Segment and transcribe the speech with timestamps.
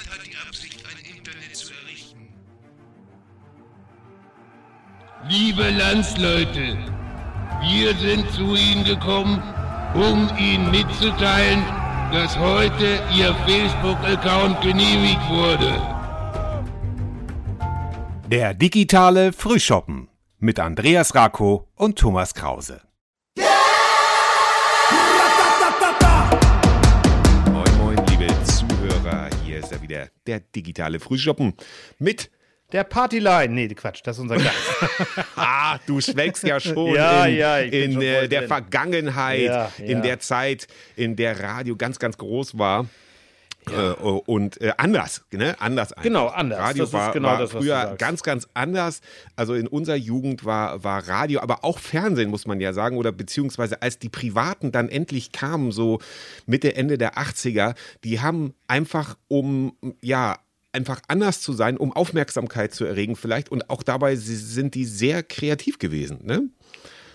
[0.00, 2.28] Niemand hat die Absicht, ein Internet zu errichten.
[5.28, 6.78] Liebe Landsleute,
[7.62, 9.42] wir sind zu Ihnen gekommen,
[9.94, 11.64] um Ihnen mitzuteilen,
[12.12, 15.80] dass heute Ihr Facebook-Account genehmigt wurde.
[18.28, 20.08] Der digitale Frühschoppen
[20.38, 22.80] mit Andreas Rako und Thomas Krause.
[29.70, 31.54] Ist er wieder, der digitale Frühschoppen
[31.98, 32.30] mit.
[32.72, 33.52] Der Partyline.
[33.52, 34.56] Nee, Quatsch, das ist unser Gast.
[35.36, 38.46] Ah, du schwelgst ja schon Ja, in, ja, in schon äh, der.
[38.46, 42.86] Vergangenheit, Ja, in der Zeit, in der Radio ganz, ganz groß war.
[43.68, 45.54] Äh, und äh, anders, ne?
[45.60, 46.02] Anders einfach.
[46.02, 46.58] Genau, anders.
[46.58, 49.00] Radio Das war, genau war das, früher ganz, ganz anders.
[49.36, 53.12] Also in unserer Jugend war, war Radio, aber auch Fernsehen, muss man ja sagen, oder
[53.12, 56.00] beziehungsweise als die Privaten dann endlich kamen, so
[56.46, 60.38] Mitte, Ende der 80er, die haben einfach um, ja,
[60.72, 65.22] einfach anders zu sein, um Aufmerksamkeit zu erregen vielleicht und auch dabei sind die sehr
[65.22, 66.48] kreativ gewesen, ne?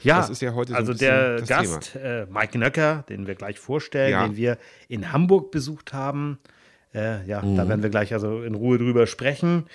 [0.06, 3.60] Ja, Das ist ja heute so also der Gast, äh, Mike Nöcker, den wir gleich
[3.60, 4.26] vorstellen, Ja.
[4.28, 6.40] den wir in Hamburg besucht haben.
[6.94, 7.58] Äh, ja, Mhm.
[7.58, 9.66] da werden wir gleich also in Ruhe drüber sprechen.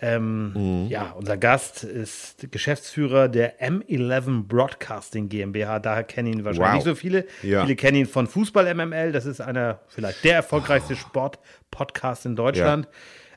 [0.00, 0.52] Ähm,
[0.84, 0.88] Mhm.
[0.88, 5.78] Ja, unser Gast ist Geschäftsführer der M11 Broadcasting GmbH.
[5.78, 6.74] Daher kennen ihn wahrscheinlich Wow.
[6.74, 7.26] nicht so viele.
[7.42, 7.62] Ja.
[7.62, 9.12] Viele kennen ihn von Fußball MML.
[9.12, 12.88] Das ist einer vielleicht der erfolgreichste Sport-Podcast in Deutschland.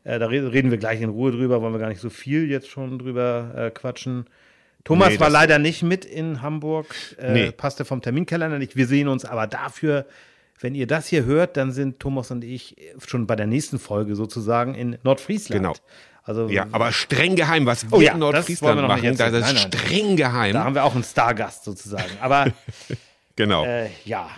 [0.04, 2.50] Äh, da re- reden wir gleich in Ruhe drüber, wollen wir gar nicht so viel
[2.50, 4.26] jetzt schon drüber äh, quatschen.
[4.88, 6.88] Thomas Nee, war das- leider nicht mit in Hamburg,
[7.20, 7.52] äh, Nee.
[7.52, 8.76] passte vom Terminkalender nicht.
[8.78, 10.06] Wir sehen uns aber dafür,
[10.62, 14.16] wenn ihr das hier hört, dann sind Thomas und ich schon bei der nächsten Folge
[14.16, 15.62] sozusagen in Nordfriesland.
[15.62, 15.74] Genau.
[16.24, 19.34] Also Ja, aber streng geheim, was wir Oh ja, in das Nordfriesland nicht machen, das
[19.34, 19.58] ist Nein, nein.
[19.58, 20.54] streng geheim.
[20.54, 22.12] da haben wir auch einen Stargast sozusagen.
[22.22, 22.48] Aber
[23.36, 23.66] genau.
[23.66, 24.30] äh, ja,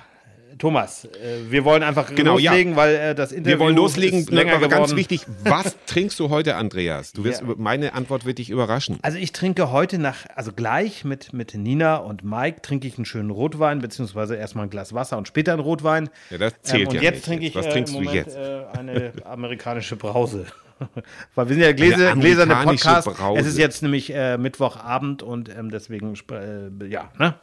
[0.60, 2.52] Thomas, äh, wir wollen einfach Genau, ja.
[2.52, 4.20] loslegen, weil äh, das Interview Wir wollen loslegen.
[4.20, 4.84] ist länger aber geworden.
[4.84, 7.14] ganz wichtig, was trinkst du heute, Andreas?
[7.14, 7.48] Du wirst, Ja.
[7.58, 9.00] meine Antwort wird dich überraschen.
[9.02, 13.06] Also ich trinke heute nach, also gleich mit, mit Nina und Mike trinke ich einen
[13.06, 16.10] schönen Rotwein, beziehungsweise erstmal ein Glas Wasser und später einen Rotwein.
[16.30, 17.26] Ja, das zählt ähm, und ja jetzt nicht.
[17.26, 18.38] trinke ich Was äh, trinkst im du Moment, jetzt?
[18.38, 20.46] Äh, eine amerikanische Brause.
[21.36, 23.08] Weil wir sind ja Gläser, Eine gläserne Podcast.
[23.08, 23.40] Brause.
[23.42, 27.36] Es ist jetzt nämlich äh, Mittwochabend und ähm, deswegen, äh, ja, ne?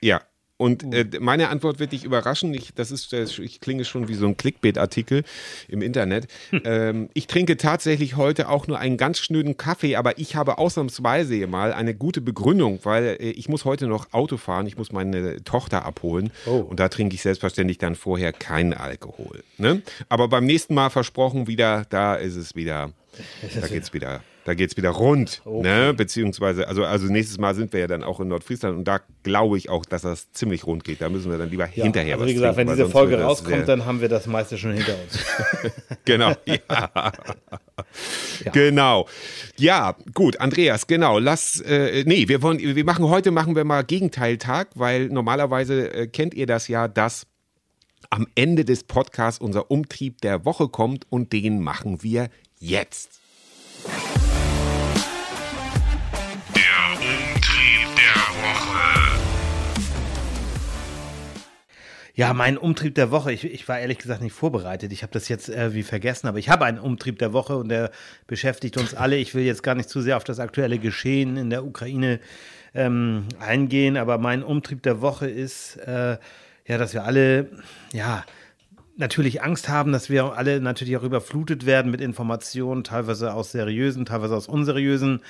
[0.00, 0.20] Ja.
[0.56, 2.54] Und äh, meine Antwort wird dich überraschen.
[2.54, 5.24] Ich, das ist, das- ich klinge schon wie so ein Clickbait-Artikel
[5.66, 6.28] im Internet.
[6.64, 11.44] ähm, ich trinke tatsächlich heute auch nur einen ganz schnöden Kaffee, aber ich habe ausnahmsweise
[11.48, 14.66] mal eine gute Begründung, weil äh, ich muss heute noch Auto fahren.
[14.68, 16.30] Ich muss meine Tochter abholen.
[16.46, 19.42] Und da trinke ich selbstverständlich dann vorher keinen Alkohol.
[19.58, 19.82] Ne?
[20.08, 22.92] Aber beim nächsten Mal versprochen wieder, da ist es wieder,
[23.60, 24.22] da geht's wieder.
[24.44, 25.94] Da geht's wieder rund, ne?
[25.96, 29.56] Beziehungsweise, also, also nächstes Mal sind wir ja dann auch in Nordfriesland und da glaube
[29.56, 31.00] ich auch, dass das ziemlich rund geht.
[31.00, 33.66] Da müssen wir dann lieber hinterher also was wie gesagt, trinken, wenn diese Folge rauskommt,
[33.66, 35.18] dann haben wir das meiste schon hinter uns.
[36.04, 37.12] Genau, ja.
[38.52, 39.08] Genau.
[39.56, 41.18] Ja, gut, Andreas, genau.
[41.18, 46.06] Lass, äh, nee, wir wollen, wir machen heute machen wir mal Gegenteiltag, weil normalerweise äh,
[46.06, 47.26] kennt ihr das ja, dass
[48.10, 52.28] am Ende des Podcasts unser Umtrieb der Woche kommt und den machen wir
[52.58, 53.20] jetzt.
[62.16, 63.32] Ja, mein Umtrieb der Woche.
[63.32, 64.92] Ich, ich war ehrlich gesagt nicht vorbereitet.
[64.92, 67.68] Ich habe das jetzt äh, wie vergessen, aber ich habe einen Umtrieb der Woche und
[67.68, 67.90] der
[68.28, 69.16] beschäftigt uns alle.
[69.16, 72.20] Ich will jetzt gar nicht zu sehr auf das aktuelle Geschehen in der Ukraine
[72.72, 76.18] ähm, eingehen, aber mein Umtrieb der Woche ist, äh,
[76.66, 77.50] ja, dass wir alle,
[77.92, 78.24] ja,
[78.96, 84.06] natürlich Angst haben, dass wir alle natürlich auch überflutet werden mit Informationen, teilweise aus seriösen,
[84.06, 85.20] teilweise aus unseriösen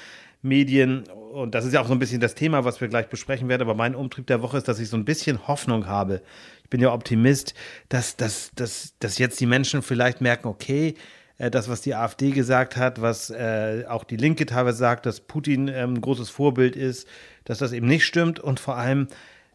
[0.45, 1.05] Medien.
[1.09, 3.63] Und das ist ja auch so ein bisschen das Thema, was wir gleich besprechen werden.
[3.63, 6.23] Aber mein Umtrieb der Woche ist, dass ich so ein bisschen Hoffnung habe.
[6.63, 7.55] Ich bin ja Optimist,
[7.89, 10.95] dass, dass, dass, dass jetzt die Menschen vielleicht merken, okay,
[11.39, 15.21] äh, das, was die AfD gesagt hat, was äh, auch die Linke teilweise sagt, dass
[15.21, 17.09] Putin ähm, ein großes Vorbild ist,
[17.45, 19.09] dass das eben nicht stimmt und vor allem,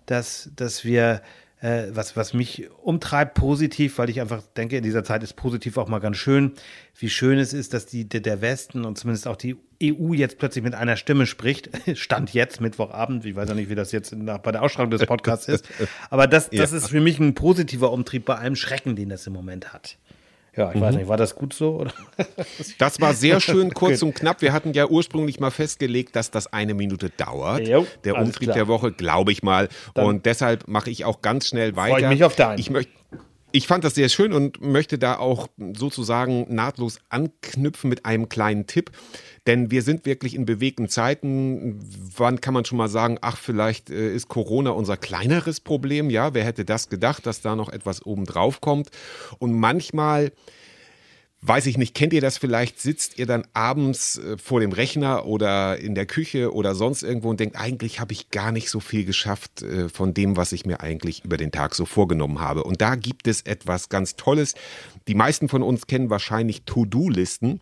[0.05, 1.21] dass, dass wir
[1.61, 5.77] äh, was, was mich umtreibt positiv, weil ich einfach denke, in dieser Zeit ist positiv
[5.77, 6.53] auch mal ganz schön,
[6.97, 10.63] wie schön es ist, dass die, der- Westen und zumindest auch die EU jetzt plötzlich
[10.63, 11.69] mit einer Stimme spricht.
[11.97, 15.05] Stand jetzt, Mittwochabend, ich weiß ja nicht, wie das jetzt nach, bei der Ausstrahlung des
[15.05, 15.67] Podcasts ist,
[16.09, 16.77] aber das, das Ja.
[16.77, 19.97] ist für mich ein positiver Umtrieb bei allem Schrecken, den das im Moment hat.
[20.55, 21.81] Ja, ich weiß nicht, war das gut so?
[21.81, 21.93] Oder?
[22.77, 24.41] Das war sehr schön kurz und knapp.
[24.41, 27.67] Wir hatten ja ursprünglich mal festgelegt, dass das eine Minute dauert.
[27.67, 28.55] Jo, der Umtrieb klar.
[28.55, 29.69] der Woche, glaube ich mal.
[29.95, 31.99] und deshalb mache ich auch ganz schnell weiter.
[31.99, 32.59] ich mich auf deinen.
[32.59, 32.91] Ich möchte.
[33.51, 38.67] Ich fand das sehr schön und möchte da auch sozusagen nahtlos anknüpfen mit einem kleinen
[38.67, 38.91] Tipp.
[39.49, 41.79] Denn wir sind wirklich in bewegten Zeiten.
[42.15, 46.11] Wann kann man schon mal sagen, ach, vielleicht äh, ist Corona unser kleineres Problem?
[46.11, 48.91] Ja, wer hätte das gedacht, dass da noch etwas obendrauf kommt?
[49.39, 50.31] Und manchmal
[51.41, 52.79] weiß ich nicht, kennt ihr das vielleicht?
[52.79, 57.31] Sitzt ihr dann abends äh, vor dem Rechner oder in der Küche oder sonst irgendwo
[57.31, 60.67] und denkt, eigentlich habe ich gar nicht so viel geschafft äh, von dem, was ich
[60.67, 62.65] mir eigentlich über den Tag so vorgenommen habe.
[62.65, 64.53] Und da gibt es etwas ganz Tolles.
[65.07, 67.61] Die meisten von uns kennen wahrscheinlich To-Do-Listen.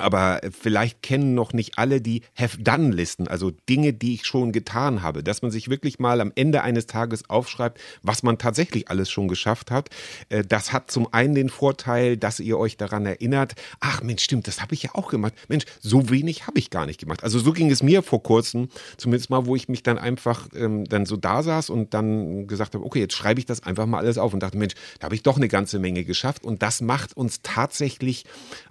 [0.00, 5.22] Aber vielleicht kennen noch nicht alle die Have-Done-Listen, also Dinge, die ich schon getan habe.
[5.22, 9.28] Dass man sich wirklich mal am Ende eines Tages aufschreibt, was man tatsächlich alles schon
[9.28, 9.88] geschafft hat.
[10.28, 14.46] Äh, Das hat zum einen den Vorteil, dass ihr euch daran erinnert, ach Mensch, stimmt,
[14.46, 15.34] das habe ich ja auch gemacht.
[15.48, 17.22] Mensch, so wenig habe ich gar nicht gemacht.
[17.24, 20.84] Also so ging es mir vor kurzem, zumindest mal, wo ich mich dann einfach ähm,
[20.84, 23.98] dann so da saß und dann gesagt habe, okay, jetzt schreibe ich das einfach mal
[23.98, 26.44] alles auf und dachte, Mensch, da habe ich doch eine ganze Menge geschafft.
[26.44, 28.24] Und das macht uns tatsächlich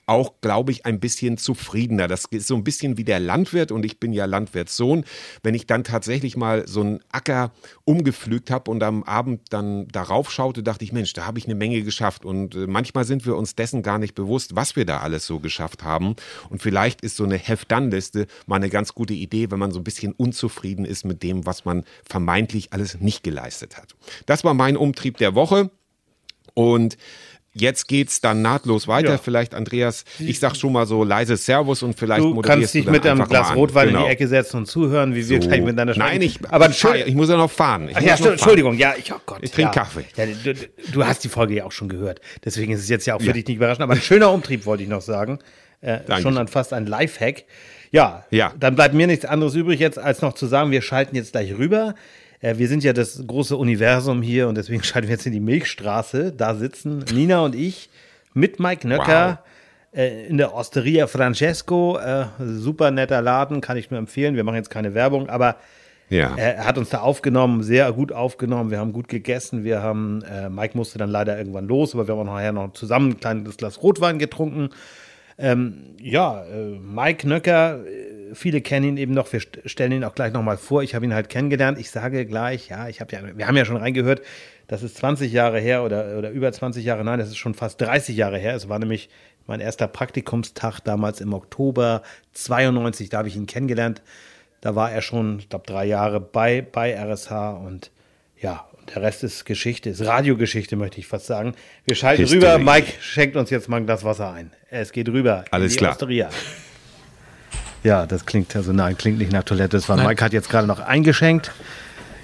[0.09, 2.07] auch, glaube ich, ein bisschen zufriedener.
[2.07, 5.05] Das ist so ein bisschen wie der Landwirt und ich bin ja Landwirtssohn.
[5.43, 7.51] Wenn ich dann tatsächlich mal so einen Acker
[7.85, 11.53] umgepflügt habe und am Abend dann darauf schaute, dachte ich, Mensch, da habe ich eine
[11.53, 12.25] Menge geschafft.
[12.25, 15.39] Und äh, manchmal sind wir uns dessen gar nicht bewusst, was wir da alles so
[15.39, 16.15] geschafft haben.
[16.49, 19.83] Und vielleicht ist so eine Have-Done-Liste mal eine ganz gute Idee, wenn man so ein
[19.83, 23.95] bisschen unzufrieden ist mit dem, was man vermeintlich alles nicht geleistet hat.
[24.25, 25.69] Das war mein Umtrieb der Woche.
[26.55, 26.97] Und
[27.53, 29.09] Jetzt geht's dann nahtlos weiter.
[29.13, 29.17] Ja.
[29.17, 32.85] Vielleicht, Andreas, ich sag schon mal so leise Servus und vielleicht Du moderierst kannst dich
[32.85, 33.55] dann mit einem Glas an.
[33.55, 34.01] Rotwein Genau.
[34.01, 35.47] in die Ecke setzen und zuhören, wie wir So.
[35.47, 36.43] gleich miteinander Nein, sprechen.
[36.43, 37.89] ich, aber ich, ich muss ja noch fahren.
[37.89, 38.31] Ich Ach ja, noch fahren.
[38.33, 39.39] Entschuldigung, ja, ich, oh Gott.
[39.41, 39.83] Ich trinke ja.
[39.83, 40.05] Kaffee.
[40.15, 42.21] Ja, du, du- du hast die Folge ja auch schon gehört.
[42.45, 43.81] Deswegen ist es jetzt ja auch für dich nicht überraschend.
[43.81, 45.39] Aber ein schöner Umtrieb, wollte ich noch sagen.
[45.81, 47.45] Äh, schon dann fast ein Lifehack.
[47.91, 48.53] Ja, Ja.
[48.59, 51.57] dann bleibt mir nichts anderes übrig jetzt, als noch zu sagen, wir schalten jetzt gleich
[51.57, 51.95] rüber.
[52.41, 55.39] Äh, wir sind ja das große Universum hier und deswegen schalten wir jetzt in die
[55.39, 56.31] Milchstraße.
[56.33, 57.89] Da sitzen Nina und ich
[58.33, 59.43] mit Mike Nöcker.
[59.93, 64.35] äh, In der Osteria Francesco, äh, super netter Laden, kann ich nur empfehlen.
[64.35, 65.55] Wir machen jetzt keine Werbung, aber
[66.09, 66.35] Ja.
[66.37, 68.71] er hat uns da aufgenommen, sehr gut aufgenommen.
[68.71, 69.63] Wir haben gut gegessen.
[69.63, 72.73] Wir haben, äh, Mike musste dann leider irgendwann los, aber wir haben auch nachher noch
[72.73, 74.69] zusammen ein kleines Glas Rotwein getrunken.
[75.37, 79.31] Ähm, ja, äh, Mike Nöcker, äh, viele kennen ihn eben noch.
[79.31, 80.83] Wir st stellen ihn auch gleich nochmal vor.
[80.83, 81.77] Ich habe ihn halt kennengelernt.
[81.79, 84.21] Ich sage gleich, ja, ich habe ja, wir haben ja schon reingehört,
[84.67, 87.03] das ist 20 Jahre her oder, oder über 20 Jahre.
[87.03, 88.55] Nein, das ist schon fast 30 Jahre her.
[88.55, 89.09] Es war nämlich
[89.47, 92.03] mein erster Praktikumstag damals im Oktober
[92.33, 93.09] 92.
[93.09, 94.01] Da habe ich ihn kennengelernt.
[94.61, 97.31] Da war er schon, ich glaube, drei Jahre bei, bei RSH
[97.65, 97.91] und
[98.39, 101.55] ja, und der Rest ist Geschichte, ist Radiogeschichte, möchte ich fast sagen.
[101.85, 102.39] Wir schalten History.
[102.39, 102.57] rüber.
[102.59, 104.51] Mike schenkt uns jetzt mal ein Glas Wasser ein.
[104.69, 105.45] Es geht rüber.
[105.51, 105.91] Alles klar.
[105.91, 106.29] Osteria.
[107.83, 109.77] Ja, das klingt, also nein, klingt nicht nach Toilette.
[109.77, 111.51] Das war, Mike hat jetzt gerade noch eingeschenkt.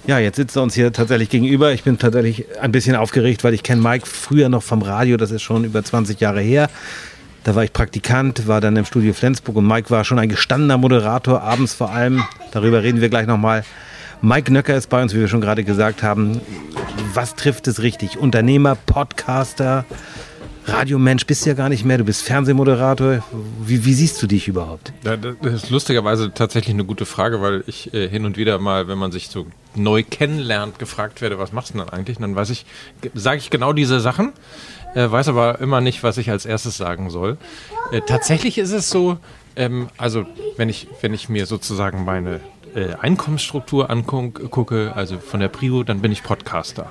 [0.07, 1.71] Ja, jetzt sitzt er uns hier tatsächlich gegenüber.
[1.71, 5.17] Ich bin tatsächlich ein bisschen aufgeregt, weil ich kenne Mike früher noch vom Radio.
[5.17, 6.69] Das ist schon über 20 Jahre her.
[7.43, 10.77] Da war ich Praktikant, war dann im Studio Flensburg und Mike war schon ein gestandener
[10.77, 12.23] Moderator, abends vor allem.
[12.51, 13.63] Darüber reden wir gleich nochmal.
[14.21, 16.41] Mike Nöcker ist bei uns, wie wir schon gerade gesagt haben.
[17.13, 18.17] Was trifft es richtig?
[18.17, 19.85] Unternehmer, Podcaster,
[20.67, 21.97] Radiomensch bist du ja gar nicht mehr.
[21.97, 23.23] Du bist Fernsehmoderator.
[23.63, 24.93] Wie, wie siehst du dich überhaupt?
[25.03, 28.87] Ja, das ist lustigerweise tatsächlich eine gute Frage, weil ich äh, hin und wieder mal,
[28.87, 29.45] wenn man sich so
[29.75, 32.17] neu kennenlernt, gefragt werde, was machst du denn eigentlich?
[32.17, 32.65] Und dann weiß ich,
[33.13, 34.33] sage ich genau diese Sachen,
[34.95, 37.37] äh, weiß aber immer nicht, was ich als erstes sagen soll.
[37.91, 39.17] Äh, tatsächlich ist es so,
[39.55, 40.25] ähm, also
[40.57, 42.39] wenn ich, wenn ich mir sozusagen meine
[42.73, 46.89] äh, Einkommensstruktur angucke, also von der Prio, dann bin ich Podcaster.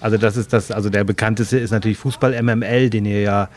[0.00, 3.48] Also das ist das, also der bekannteste ist natürlich Fußball MML, den ihr ja,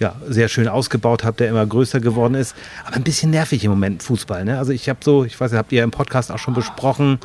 [0.00, 2.54] ja sehr schön ausgebaut habt, der immer größer geworden ist.
[2.84, 4.44] Aber ein bisschen nervig im Moment Fußball.
[4.44, 4.58] Ne?
[4.58, 7.18] Also ich habe so, ich weiß, habt ihr im Podcast auch schon besprochen.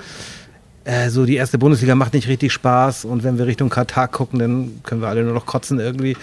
[0.84, 4.40] Äh, so die erste Bundesliga macht nicht richtig Spaß und wenn wir Richtung Katar gucken,
[4.40, 6.16] dann können wir alle nur noch kotzen irgendwie.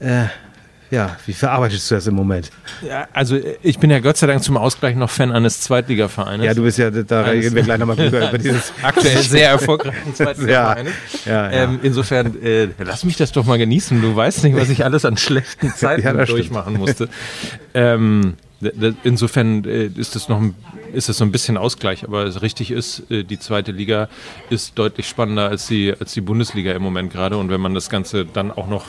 [0.00, 0.26] Äh,
[0.90, 2.50] ja, wie verarbeitest du das im Moment?
[2.86, 6.46] Ja, also ich bin ja Gott sei Dank zum Ausgleich noch Fan eines Zweitligavereines.
[6.46, 8.72] Ja, du bist ja, da Eines- reden wir gleich nochmal drüber, über dieses.
[8.82, 10.92] aktuell sehr erfolgreichen Zweitligavereines.
[11.24, 11.50] Ja, ja.
[11.64, 14.00] Ähm, insofern, äh, lass mich das doch mal genießen.
[14.00, 17.08] Du weißt nicht, was ich alles an schlechten Zeiten Ja, durchmachen musste.
[17.74, 18.34] ähm,
[19.04, 20.54] insofern äh, ist es noch ein,
[20.92, 24.08] ist es so ein bisschen Ausgleich, aber es richtig ist, äh, die zweite Liga
[24.48, 27.36] ist deutlich spannender als die, als die Bundesliga im Moment gerade.
[27.36, 28.86] Und wenn man das Ganze dann auch noch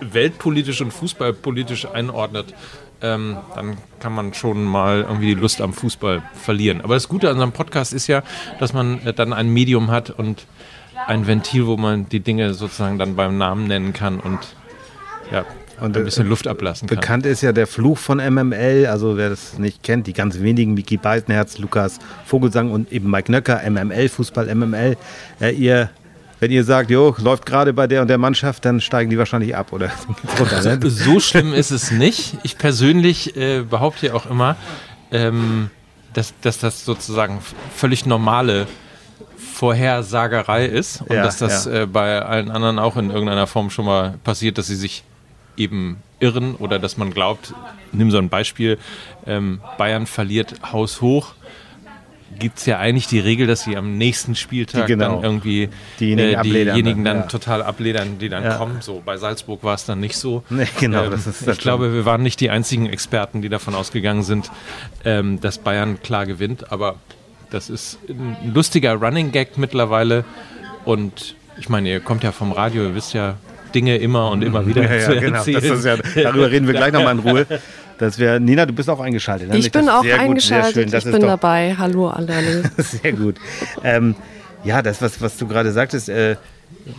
[0.00, 2.54] weltpolitisch und fußballpolitisch einordnet,
[3.02, 6.80] ähm, dann kann man schon mal irgendwie die Lust am Fußball verlieren.
[6.80, 8.22] Aber das Gute an unserem Podcast ist ja,
[8.60, 10.46] dass man äh, dann ein Medium hat und
[11.06, 14.38] ein Ventil, wo man die Dinge sozusagen dann beim Namen nennen kann und
[15.32, 15.44] ja,
[15.84, 16.98] Und, ein bisschen Luft ablassen kann.
[16.98, 20.74] Bekannt ist ja der Fluch von MML, also wer das nicht kennt, die ganz wenigen,
[20.74, 24.96] Miki Beisenherz, Lukas Vogelsang und eben Mike Nöcker, MML, Fußball MML.
[25.40, 25.90] Äh, ihr,
[26.40, 29.56] wenn ihr sagt, jo, läuft gerade bei der und der Mannschaft, dann steigen die wahrscheinlich
[29.56, 29.90] ab oder
[30.38, 30.90] runter, ne?
[30.90, 32.38] So schlimm ist es nicht.
[32.42, 34.56] Ich persönlich äh, behaupte ja auch immer,
[35.10, 35.70] ähm,
[36.12, 37.40] dass, dass das sozusagen
[37.74, 38.66] völlig normale
[39.54, 41.82] Vorhersagerei ist und Ja, dass das ja.
[41.82, 45.04] äh, bei allen anderen auch in irgendeiner Form schon mal passiert, dass sie sich
[45.56, 47.54] eben irren oder dass man glaubt,
[47.92, 48.78] nimm so ein Beispiel,
[49.26, 51.34] ähm, Bayern verliert haushoch,
[52.38, 55.16] gibt es ja eigentlich die Regel, dass sie am nächsten Spieltag genau.
[55.16, 55.68] dann irgendwie
[56.00, 57.28] Diejenigen äh, diejenigen dann, dann ja.
[57.28, 58.56] total abledern, die dann Ja.
[58.56, 58.78] kommen.
[58.80, 60.42] So bei Salzburg war es dann nicht so.
[60.50, 63.48] Nee, genau, Ähm, das ist das ich glaube, wir waren nicht die einzigen Experten, die
[63.48, 64.50] davon ausgegangen sind,
[65.04, 66.72] ähm, dass Bayern klar gewinnt.
[66.72, 66.96] Aber
[67.50, 70.24] das ist ein lustiger Running Gag mittlerweile.
[70.84, 73.36] Und ich meine, ihr kommt ja vom Radio, ihr wisst ja
[73.74, 75.44] Dinge immer und immer wieder Ja, zu ja, genau.
[75.44, 77.46] Das ja, darüber reden wir gleich nochmal in Ruhe.
[77.98, 79.48] Dass wir, Nina, du bist auch eingeschaltet.
[79.50, 79.56] ne?
[79.56, 80.20] Ich bin Das- auch sehr gut, sehr
[80.58, 80.90] eingeschaltet, schön.
[80.90, 81.74] Das ich bin doch- dabei.
[81.78, 82.62] Hallo alle.
[82.78, 83.36] Sehr gut.
[83.84, 84.16] Ähm,
[84.64, 86.36] ja, das, was, was du gerade sagtest, äh,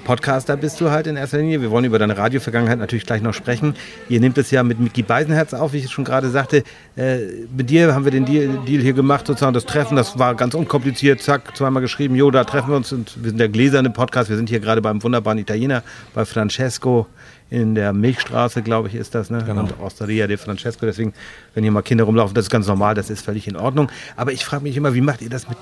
[0.04, 1.62] Podcaster bist du halt in erster Linie.
[1.62, 3.76] Wir wollen über deine Radiovergangenheit natürlich gleich noch sprechen.
[4.10, 6.64] Ihr nehmt es ja mit Micky Beisenherz auf, wie ich schon gerade sagte.
[6.96, 7.18] Äh,
[7.56, 9.96] mit dir haben wir den Deal, Deal hier gemacht, sozusagen das Treffen.
[9.96, 11.22] Das war ganz unkompliziert.
[11.22, 12.92] Zack, zweimal geschrieben, jo, da treffen wir uns.
[12.92, 14.30] Und wir sind der gläserne Podcast.
[14.30, 15.84] Wir sind hier gerade beim wunderbaren Italiener,
[16.16, 17.06] bei Francesco
[17.50, 19.44] in der Milchstraße, glaube ich, ist das, ne?
[19.46, 19.62] Genau.
[19.62, 20.86] Und Osteria de Francesco.
[20.86, 21.14] Deswegen,
[21.54, 23.90] wenn hier mal Kinder rumlaufen, das ist ganz normal, das ist völlig in Ordnung.
[24.16, 25.58] Aber ich frage mich immer, wie macht ihr das mit,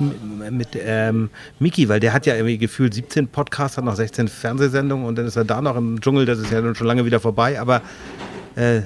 [0.51, 1.89] mit ähm, Miki?
[1.89, 5.35] Weil der hat ja irgendwie gefühlt 17 Podcasts, hat noch 16 Fernsehsendungen und dann ist
[5.35, 7.59] er da noch im Dschungel, das ist ja nun schon lange wieder vorbei.
[7.59, 7.81] Aber
[8.55, 8.77] äh,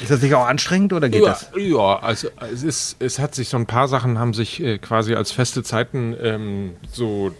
[0.00, 1.50] ist das nicht auch anstrengend oder geht Ja, das?
[1.56, 5.14] ja, also es ist, es hat sich so ein paar Sachen haben sich äh, quasi
[5.14, 7.32] als feste Zeiten ähm, so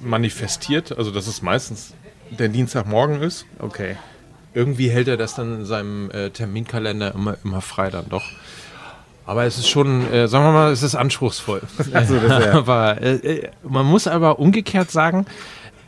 [0.00, 0.96] manifestiert.
[0.96, 1.92] Also dass es meistens
[2.30, 3.46] der Dienstagmorgen ist.
[3.58, 3.96] Okay.
[4.54, 8.24] Irgendwie hält er das dann in seinem äh, Terminkalender immer, immer frei dann doch.
[9.26, 11.60] Aber es ist schon, äh, sagen wir mal, es ist anspruchsvoll.
[11.92, 15.26] Also, ja- aber äh, äh, man muss aber umgekehrt sagen,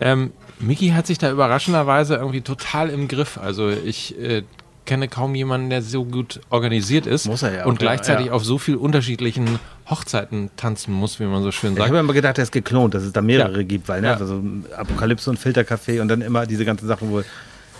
[0.00, 3.38] ähm, Miki hat sich da überraschenderweise irgendwie total im Griff.
[3.38, 4.42] Also ich äh,
[4.90, 8.32] kenne kaum jemanden, der so gut organisiert ist Muss er ja und auch, gleichzeitig ja.
[8.32, 11.88] auf so viel unterschiedlichen Hochzeiten tanzen muss, wie man so schön Ich sagt.
[11.90, 13.62] habe immer gedacht, er ist geklont, dass es da mehrere Ja.
[13.62, 14.14] gibt, weil ne, Ja.
[14.16, 14.42] also
[14.76, 17.24] Apokalypse und Filterkaffee und dann immer diese ganzen Sachen wohl.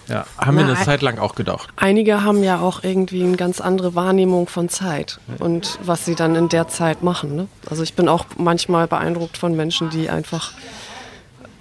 [0.08, 0.24] Ja.
[0.38, 1.68] Haben wir Na, eine ein- Zeit lang auch gedacht.
[1.76, 6.34] Einige haben ja auch irgendwie eine ganz andere Wahrnehmung von Zeit und was sie dann
[6.36, 7.34] in der Zeit machen.
[7.36, 7.48] Ne?
[7.68, 10.52] Also ich bin auch manchmal beeindruckt von Menschen, die einfach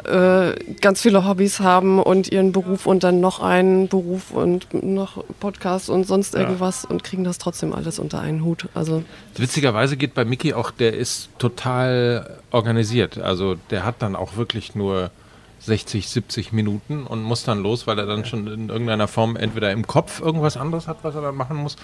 [0.09, 5.23] äh, ganz viele Hobbys haben und ihren Beruf und dann noch einen Beruf und noch
[5.39, 8.67] Podcast und sonst irgendwas und kriegen das trotzdem alles unter einen Hut.
[8.73, 9.03] Also
[9.35, 13.19] Witzigerweise geht bei Mickey auch, der ist total organisiert.
[13.19, 15.11] Also der hat dann auch wirklich nur
[15.59, 19.71] 60, 70 Minuten und muss dann los, weil er dann schon in irgendeiner Form entweder
[19.71, 21.75] im Kopf irgendwas anderes hat, was er dann machen muss.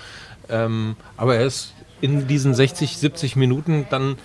[0.49, 4.17] Ähm, aber er ist in diesen 60, 70 Minuten dann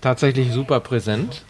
[0.00, 1.42] tatsächlich super präsent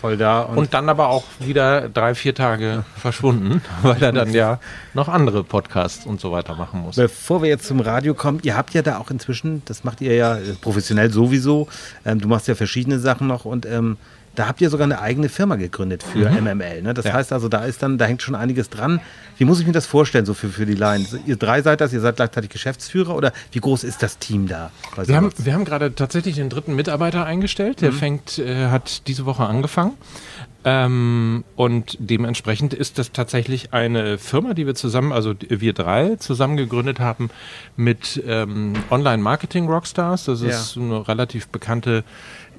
[0.00, 4.32] Voll da und, und dann aber auch wieder drei, vier Tage verschwunden, weil er dann
[4.32, 4.60] ja
[4.94, 6.96] noch andere Podcasts und so weiter machen muss.
[6.96, 10.14] Bevor wir jetzt zum Radio kommen, ihr habt ja da auch inzwischen, das macht ihr
[10.14, 11.68] ja äh, professionell sowieso,
[12.04, 13.96] ähm, du machst ja verschiedene Sachen noch und ähm,
[14.34, 16.82] da habt ihr sogar eine eigene Firma gegründet für MML.
[16.82, 16.94] Ne?
[16.94, 17.12] Das Ja.
[17.14, 19.00] heißt also, da ist dann, da hängt schon einiges dran.
[19.36, 21.04] Wie muss ich mir das vorstellen, so für, für die Line?
[21.26, 24.70] Ihr drei seid das, ihr seid gleichzeitig Geschäftsführer oder wie groß ist das Team da?
[25.04, 27.80] Wir haben, wir haben gerade tatsächlich den dritten Mitarbeiter eingestellt.
[27.80, 29.92] Der fängt, äh, hat diese Woche angefangen.
[30.64, 36.56] Ähm, und dementsprechend ist das tatsächlich eine Firma, die wir zusammen, also wir drei zusammen
[36.56, 37.30] gegründet haben
[37.76, 40.24] mit ähm, Online-Marketing-Rockstars.
[40.24, 42.04] Das ist eine relativ bekannte,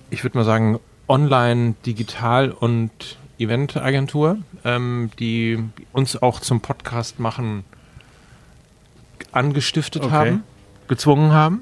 [0.10, 5.58] ich würde mal sagen, Online-, Digital- und Event-Agentur, ähm, die
[5.92, 7.64] uns auch zum Podcast machen
[9.32, 10.12] angestiftet Okay.
[10.12, 10.44] haben,
[10.88, 11.62] gezwungen haben.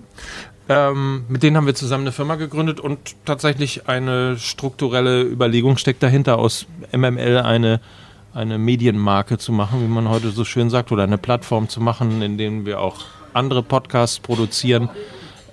[0.69, 6.03] Ähm, mit denen haben wir zusammen eine Firma gegründet und tatsächlich eine strukturelle Überlegung steckt
[6.03, 7.79] dahinter, aus MML eine,
[8.33, 12.21] eine Medienmarke zu machen, wie man heute so schön sagt, oder eine Plattform zu machen,
[12.21, 14.89] in denen wir auch andere Podcasts produzieren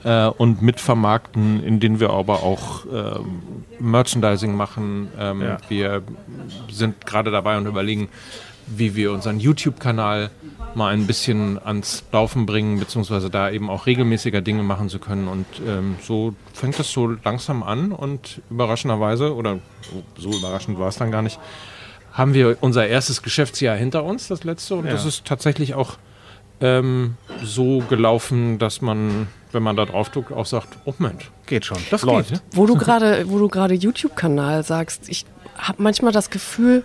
[0.04, 3.42] äh, und mitvermarkten, in denen wir aber auch ähm,
[3.80, 5.08] Merchandising machen.
[5.18, 5.58] Ähm, Ja.
[5.68, 6.02] Wir
[6.70, 8.08] sind gerade dabei und überlegen,
[8.66, 10.30] wie wir unseren YouTube-Kanal
[10.74, 15.28] mal ein bisschen ans Laufen bringen, beziehungsweise da eben auch regelmäßiger Dinge machen zu können.
[15.28, 19.58] Und ähm, so fängt es so langsam an und überraschenderweise, oder
[20.16, 21.38] so überraschend war es dann gar nicht,
[22.12, 24.76] haben wir unser erstes Geschäftsjahr hinter uns, das letzte.
[24.76, 25.96] Und das ist tatsächlich auch
[26.60, 31.64] ähm, so gelaufen, dass man, wenn man da drauf drückt, auch sagt, oh Mensch, Geht
[31.64, 31.78] schon.
[31.90, 32.30] das läuft.
[32.30, 32.42] geht.
[32.52, 35.24] Wo du gerade, wo du gerade YouTube-Kanal sagst, ich
[35.56, 36.84] habe manchmal das Gefühl,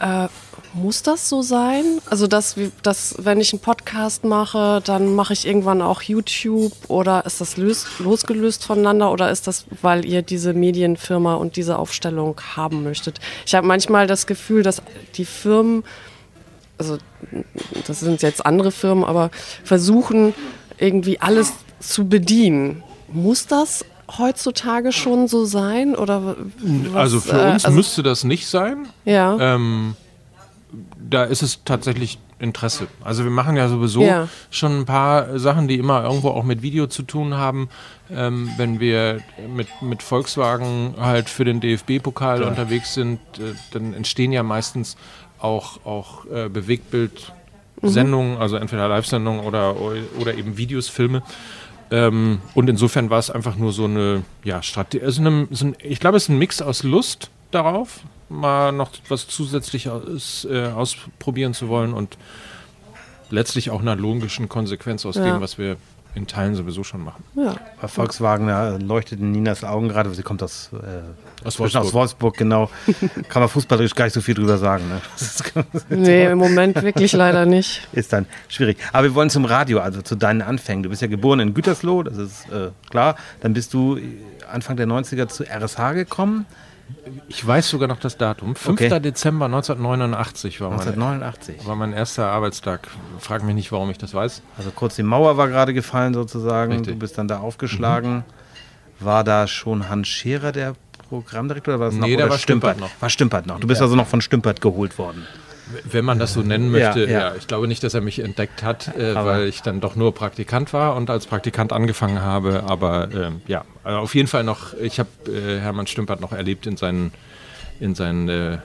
[0.00, 0.28] äh,
[0.74, 1.84] muss das so sein?
[2.08, 7.24] Also, dass, dass wenn ich einen Podcast mache, dann mache ich irgendwann auch YouTube oder
[7.26, 12.40] ist das lös, losgelöst voneinander oder ist das, weil ihr diese Medienfirma und diese Aufstellung
[12.56, 13.18] haben möchtet?
[13.46, 14.82] Ich habe manchmal das Gefühl, dass
[15.14, 15.84] die Firmen
[16.78, 16.96] also
[17.86, 19.30] das sind jetzt andere Firmen, aber
[19.64, 20.32] versuchen
[20.78, 22.82] irgendwie alles zu bedienen.
[23.12, 23.84] Muss das
[24.18, 25.94] heutzutage schon so sein?
[25.94, 28.88] Oder was, Also für äh, uns also, müsste das nicht sein.
[29.04, 29.36] ja.
[29.40, 29.94] Ähm,
[31.10, 32.86] da ist es tatsächlich Interesse.
[33.02, 34.28] Also wir machen ja sowieso Ja.
[34.50, 37.70] schon ein paar Sachen, die immer irgendwo auch mit Video zu tun haben.
[38.10, 44.30] Ähm, wenn wir mit, mit Volkswagen halt für den DFB-Pokal unterwegs sind, äh, dann entstehen
[44.32, 44.96] ja meistens
[45.40, 49.74] auch, auch äh, Bewegtbild-Sendungen, also entweder Live-Sendungen oder,
[50.20, 51.22] oder eben Videos, Filme.
[51.90, 55.04] Ähm, und insofern war es einfach nur so eine, ja, Strategie.
[55.04, 58.90] Also eine, so ein, ich glaube, es ist ein Mix aus Lust darauf, mal noch
[59.08, 62.18] was zusätzlich aus, äh, ausprobieren zu wollen und
[63.30, 65.24] letztlich auch einer logischen Konsequenz aus Ja.
[65.24, 65.76] dem, was wir
[66.18, 67.24] in Teilen sowieso schon machen.
[67.34, 67.56] Ja.
[67.80, 71.84] Bei Volkswagen da leuchteten Ninas Augen gerade, sie kommt aus, äh, Aus Wolfsburg.
[71.84, 72.68] aus Wolfsburg, genau.
[73.28, 74.84] Kann man fußballerisch gar nicht so viel drüber sagen.
[74.88, 75.00] Ne?
[75.88, 77.86] Nee, im Moment wirklich leider nicht.
[77.92, 78.78] ist dann schwierig.
[78.92, 80.82] Aber wir wollen zum Radio, also zu deinen Anfängen.
[80.82, 83.16] Du bist ja geboren in Gütersloh, das ist äh, klar.
[83.40, 83.98] Dann bist du
[84.50, 86.46] Anfang der 90er zu RSH gekommen.
[87.28, 88.54] Ich weiß sogar noch das Datum.
[88.54, 88.68] 5.
[88.82, 89.00] Okay.
[89.00, 91.66] Dezember 1989 war mein, 1989.
[91.66, 92.88] war mein erster Arbeitstag.
[93.18, 94.42] Frag mich nicht, warum ich das weiß.
[94.56, 96.72] Also kurz die Mauer war gerade gefallen sozusagen.
[96.72, 96.94] Richtig.
[96.94, 98.24] Du bist dann da aufgeschlagen.
[99.00, 100.74] War da schon Hans Scherer der
[101.08, 102.18] Programmdirektor oder war das Nee, noch?
[102.18, 102.90] da oder war Stümpert noch.
[103.00, 103.60] War Stümpert noch.
[103.60, 105.26] Du bist also noch von Stümpert geholt worden.
[105.90, 107.34] Wenn man das so nennen möchte, Ja, ja, ja.
[107.36, 110.72] ich glaube nicht, dass er mich entdeckt hat, äh, weil ich dann doch nur Praktikant
[110.72, 112.64] war und als Praktikant angefangen habe.
[112.66, 116.66] Aber ähm, ja, also auf jeden Fall noch, ich habe äh, Hermann Stümpert noch erlebt
[116.66, 117.12] in seinen,
[117.80, 118.58] in seinen äh,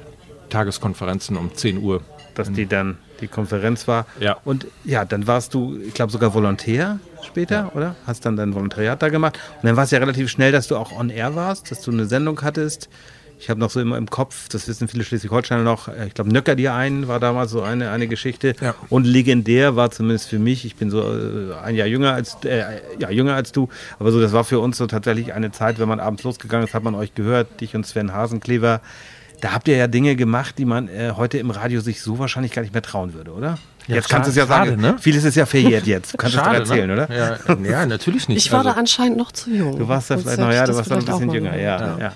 [0.50, 2.02] Tageskonferenzen um 10 Uhr.
[2.36, 4.06] dass die dann die Konferenz war.
[4.20, 4.38] Ja.
[4.44, 7.96] Und ja, dann warst du, ich glaube, sogar Volontär später, oder?
[8.06, 9.40] Hast dann dein Volontariat da gemacht.
[9.62, 11.92] Und dann war es ja relativ schnell, dass du auch on air warst, dass du
[11.92, 12.90] eine Sendung hattest.
[13.40, 16.32] Ich habe noch so immer im Kopf, das wissen viele Schleswig-Holsteiner noch, äh, ich glaube,
[16.32, 18.56] Nöcker dir ein war damals so eine, eine Geschichte.
[18.62, 18.74] Ja.
[18.90, 22.63] Und legendär war zumindest für mich, ich bin so äh, ein Jahr jünger als, äh,
[23.00, 23.68] ja, jünger als du,
[24.00, 26.74] aber so, das war für uns so tatsächlich eine Zeit, wenn man abends losgegangen ist,
[26.74, 28.82] hat man euch gehört, dich und Sven Hasenklever.
[29.42, 32.54] Da habt ihr ja Dinge gemacht, die man äh, heute im Radio sich so wahrscheinlich
[32.54, 33.58] gar nicht mehr trauen würde, oder?
[33.88, 34.82] Ja, jetzt kannst du es ja schade, sagen.
[34.82, 34.96] ne?
[35.02, 36.13] Vieles ist ja verjährt jetzt.
[36.13, 36.93] Du kannst es doch erzählen, ne?
[36.93, 37.13] oder?
[37.13, 38.46] Ja, ja, natürlich nicht.
[38.46, 39.78] Ich war Also- da anscheinend noch zu jung.
[39.78, 41.98] Du warst da vielleicht noch, ja, du warst noch ein bisschen jünger, ja.
[42.00, 42.13] ja.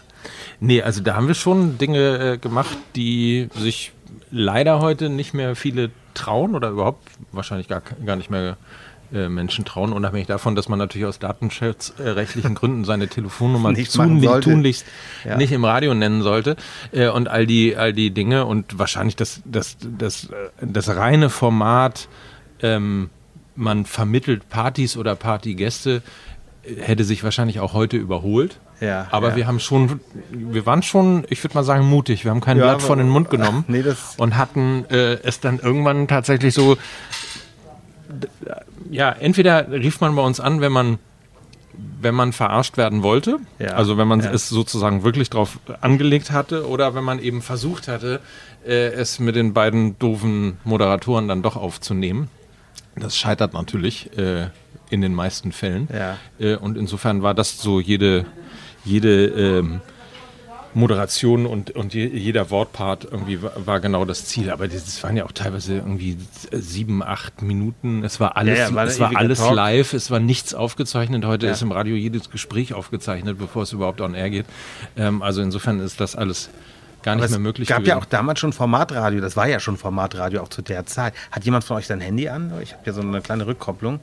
[0.60, 3.92] Nee, also da haben wir schon Dinge äh, gemacht, die sich
[4.32, 8.58] leider heute nicht mehr viele trauen oder überhaupt wahrscheinlich gar, gar nicht mehr
[9.14, 14.20] äh, Menschen trauen, unabhängig davon, dass man natürlich aus datenschutzrechtlichen Gründen seine Telefonnummer Nicht machen
[14.20, 14.50] tun, sollte.
[14.50, 14.86] tunlichst
[15.24, 15.38] Ja.
[15.38, 16.58] nicht im Radio nennen sollte
[16.92, 21.30] äh, und all die, all die Dinge und wahrscheinlich das, das, das, äh, das reine
[21.30, 22.10] Format,
[22.62, 23.10] ähm,
[23.56, 26.02] man vermittelt Partys oder Partygäste,
[26.80, 28.60] hätte sich wahrscheinlich auch heute überholt.
[28.80, 29.36] Ja, Aber ja.
[29.38, 30.00] wir haben schon,
[30.32, 32.24] wir waren schon, ich würde mal sagen, mutig.
[32.24, 33.84] Wir haben kein Ja, Blatt vor den Mund genommen Nee,
[34.18, 36.78] und hatten äh, es dann irgendwann tatsächlich so,
[38.90, 41.00] ja, entweder rief man bei uns an, wenn man
[42.02, 44.32] wenn man verarscht werden wollte, Ja, also wenn man ja.
[44.32, 48.20] es sozusagen wirklich drauf angelegt hatte oder wenn man eben versucht hatte,
[48.66, 52.30] äh, es mit den beiden doofen Moderatoren dann doch aufzunehmen.
[52.96, 54.48] Das scheitert natürlich äh,
[54.90, 55.88] in den meisten Fällen.
[55.94, 56.18] Ja.
[56.40, 58.26] Äh, und insofern war das so jede,
[58.86, 59.82] jede ähm,
[60.74, 64.52] Moderation und, und je, jeder Wortpart irgendwie war, war genau das Ziel.
[64.52, 66.18] Aber das, waren ja auch teilweise irgendwie
[66.52, 68.04] sieben, acht Minuten.
[68.04, 69.56] Es war alles, Ja, ja, war es war alles Talk.
[69.56, 71.26] live, es war nichts aufgezeichnet.
[71.26, 71.54] Heute Ja.
[71.54, 74.46] ist im Radio jedes Gespräch aufgezeichnet, bevor es überhaupt on air geht.
[74.96, 76.50] Ähm, also insofern ist das alles
[77.08, 77.90] gar nicht Aber mehr es möglich gab gewesen.
[77.90, 81.14] ja auch damals schon Formatradio, das war ja schon Formatradio auch zu der Zeit.
[81.32, 82.52] Hat jemand von euch sein Handy an?
[82.62, 84.00] Ich habe hier so eine kleine Rückkopplung.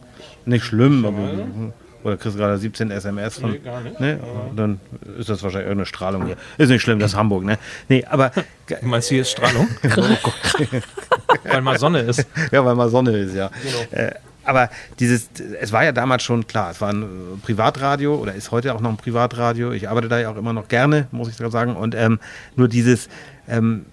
[0.46, 1.72] Nicht schlimm, aber.
[2.02, 3.52] Oder kriegst du gerade 17 SMS von.
[3.52, 3.98] Nee, gar nicht.
[4.00, 4.16] Nee?
[4.56, 4.80] Dann
[5.18, 6.36] ist das wahrscheinlich irgendeine Strahlung hier.
[6.58, 7.58] Ist nicht schlimm, das ist Hamburg, ne?
[7.88, 8.30] Nee, aber.
[8.66, 9.68] Du meinst, hier ist Strahlung?
[11.44, 12.26] Weil mal Sonne ist.
[12.50, 13.50] ja, weil mal Sonne ist, ja.
[13.90, 14.12] Äh,
[14.44, 15.30] aber dieses,
[15.60, 17.06] es war ja damals schon klar, es war ein äh,
[17.42, 19.72] Privatradio oder ist heute auch noch ein Privatradio.
[19.72, 21.76] Ich arbeite da ja auch immer noch gerne, muss ich sagen.
[21.76, 22.18] Und ähm,
[22.56, 23.08] nur dieses,
[23.48, 23.86] ähm,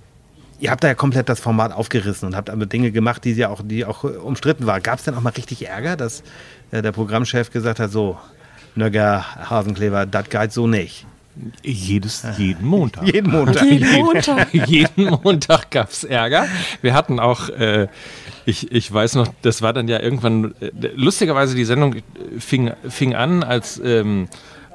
[0.60, 3.50] ihr habt da ja komplett das Format aufgerissen und habt aber Dinge gemacht, die ja
[3.50, 4.84] auch, die auch äh, umstritten waren.
[4.84, 6.24] Gab es denn auch mal richtig Ärger, dass
[6.72, 8.18] äh, der Programmchef gesagt hat, so,
[8.76, 11.06] Nögger, Hasenkleber, das geht so nicht.
[11.64, 13.06] Jedes, jeden Montag.
[13.06, 13.64] Jeden Montag.
[13.64, 14.54] Jeden Montag.
[14.68, 16.48] Jeden Montag gab es Ärger.
[16.82, 17.88] Wir hatten auch, äh,
[18.46, 22.02] ich, ich weiß noch, das war dann ja irgendwann, äh, lustigerweise die Sendung äh,
[22.40, 24.28] fing, fing an, als, ähm,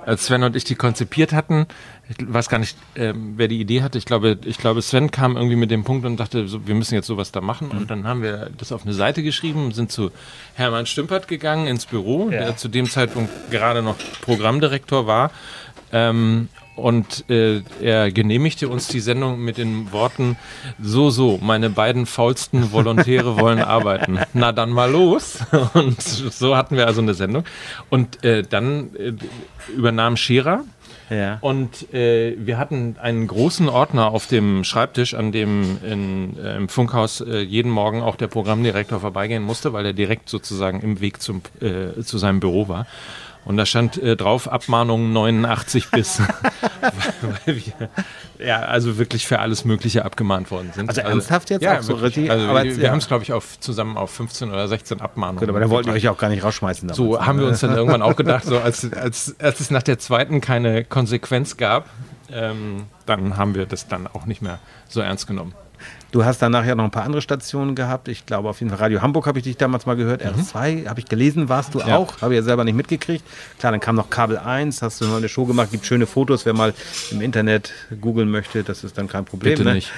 [0.04, 1.66] als Sven und ich die konzipiert hatten.
[2.08, 3.98] Ich weiß gar nicht, ähm, wer die Idee hatte.
[3.98, 6.94] Ich glaube, ich glaube, Sven kam irgendwie mit dem Punkt und dachte, so, wir müssen
[6.94, 7.72] jetzt sowas da machen.
[7.72, 10.12] Und dann haben wir das auf eine Seite geschrieben, sind zu
[10.54, 12.38] Hermann Stümpert gegangen ins Büro, Ja.
[12.38, 15.32] der zu dem Zeitpunkt gerade noch Programmdirektor war.
[15.96, 20.36] Ähm, und äh, er genehmigte uns die Sendung mit den Worten:
[20.78, 24.18] So, so, meine beiden faulsten Volontäre wollen arbeiten.
[24.34, 25.38] Na dann mal los.
[25.72, 27.44] Und so hatten wir also eine Sendung.
[27.88, 29.12] Und äh, dann äh,
[29.74, 30.64] übernahm Scherer
[31.08, 31.38] Ja.
[31.40, 36.68] Und äh, wir hatten einen großen Ordner auf dem Schreibtisch, an dem in, äh, im
[36.68, 41.22] Funkhaus äh, jeden Morgen auch der Programmdirektor vorbeigehen musste, weil er direkt sozusagen im Weg
[41.22, 41.40] zum,
[42.04, 42.86] zu seinem Büro war.
[43.46, 46.20] Und da stand äh, drauf Abmahnung 89 bis,
[47.46, 47.88] weil wir
[48.44, 50.88] ja also wirklich für alles Mögliche abgemahnt worden sind.
[50.88, 52.28] Also ernsthaft jetzt Ja, auch so richtig?
[52.28, 52.90] Also Aber wir jetzt, wir ja.
[52.90, 55.38] haben es glaube ich auf zusammen auf 15 oder 16 Abmahnungen.
[55.38, 56.88] Gut, aber da wollten wir euch auch gar nicht rausschmeißen.
[56.88, 56.96] damals.
[56.96, 60.00] So haben wir uns dann irgendwann auch gedacht, so als, als, als es nach der
[60.00, 61.88] zweiten keine Konsequenz gab,
[62.32, 65.54] ähm, dann haben wir das dann auch nicht mehr so ernst genommen.
[66.12, 68.08] Du hast danach ja noch ein paar andere Stationen gehabt.
[68.08, 70.24] Ich glaube auf jeden Fall Radio Hamburg habe ich dich damals mal gehört.
[70.24, 71.88] R2 habe ich gelesen, warst du Mhm.
[71.88, 71.96] Ja.
[71.96, 72.20] auch.
[72.22, 73.24] Habe ich ja selber nicht mitgekriegt.
[73.58, 75.70] Klar, dann kam noch Kabel 1, hast du noch eine Show gemacht.
[75.72, 76.72] Gibt schöne Fotos, wer mal
[77.10, 79.52] im Internet googeln möchte, das ist dann kein Problem.
[79.54, 79.74] Bitte ne?
[79.74, 79.92] nicht.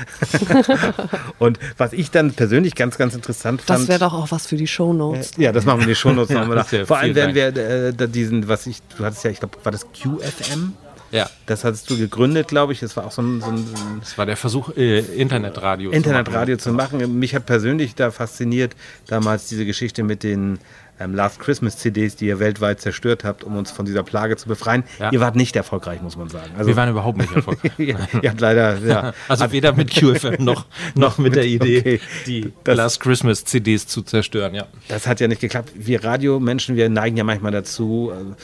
[1.38, 3.80] Und was ich dann persönlich ganz, ganz interessant fand.
[3.80, 5.32] Das wäre doch auch was für die Shownotes.
[5.36, 6.56] Ja, das machen wir in die Shownotes Ja, nochmal.
[6.56, 9.38] das ist ja Vor allem werden wir äh, diesen, was ich, du hattest ja, ich
[9.40, 10.72] glaube, war das QFM?
[11.10, 12.80] Ja, Das hattest du gegründet, glaube ich.
[12.80, 13.64] Das war auch so ein, so ein
[14.00, 15.90] das war der Versuch, äh, Internetradio.
[15.90, 16.62] zu Internetradio machen.
[16.62, 17.18] zu machen.
[17.18, 18.74] Mich hat persönlich da fasziniert
[19.06, 20.58] damals diese Geschichte mit den
[21.00, 24.48] ähm, Last Christmas CDs, die ihr weltweit zerstört habt, um uns von dieser Plage zu
[24.48, 24.82] befreien.
[24.98, 25.12] Ja.
[25.12, 26.50] Ihr wart nicht erfolgreich, muss man sagen.
[26.58, 27.70] Also, Wir waren überhaupt nicht erfolgreich.
[27.78, 29.12] ihr, ihr habt leider, ja.
[29.28, 30.66] Also weder mit QFM noch,
[30.96, 32.00] noch mit der Idee, okay.
[32.26, 34.66] die Das- Last Christmas CDs zu zerstören, ja.
[34.88, 35.70] Das hat ja nicht geklappt.
[35.74, 38.34] Wir Radiomenschen, wir neigen ja manchmal dazu, äh,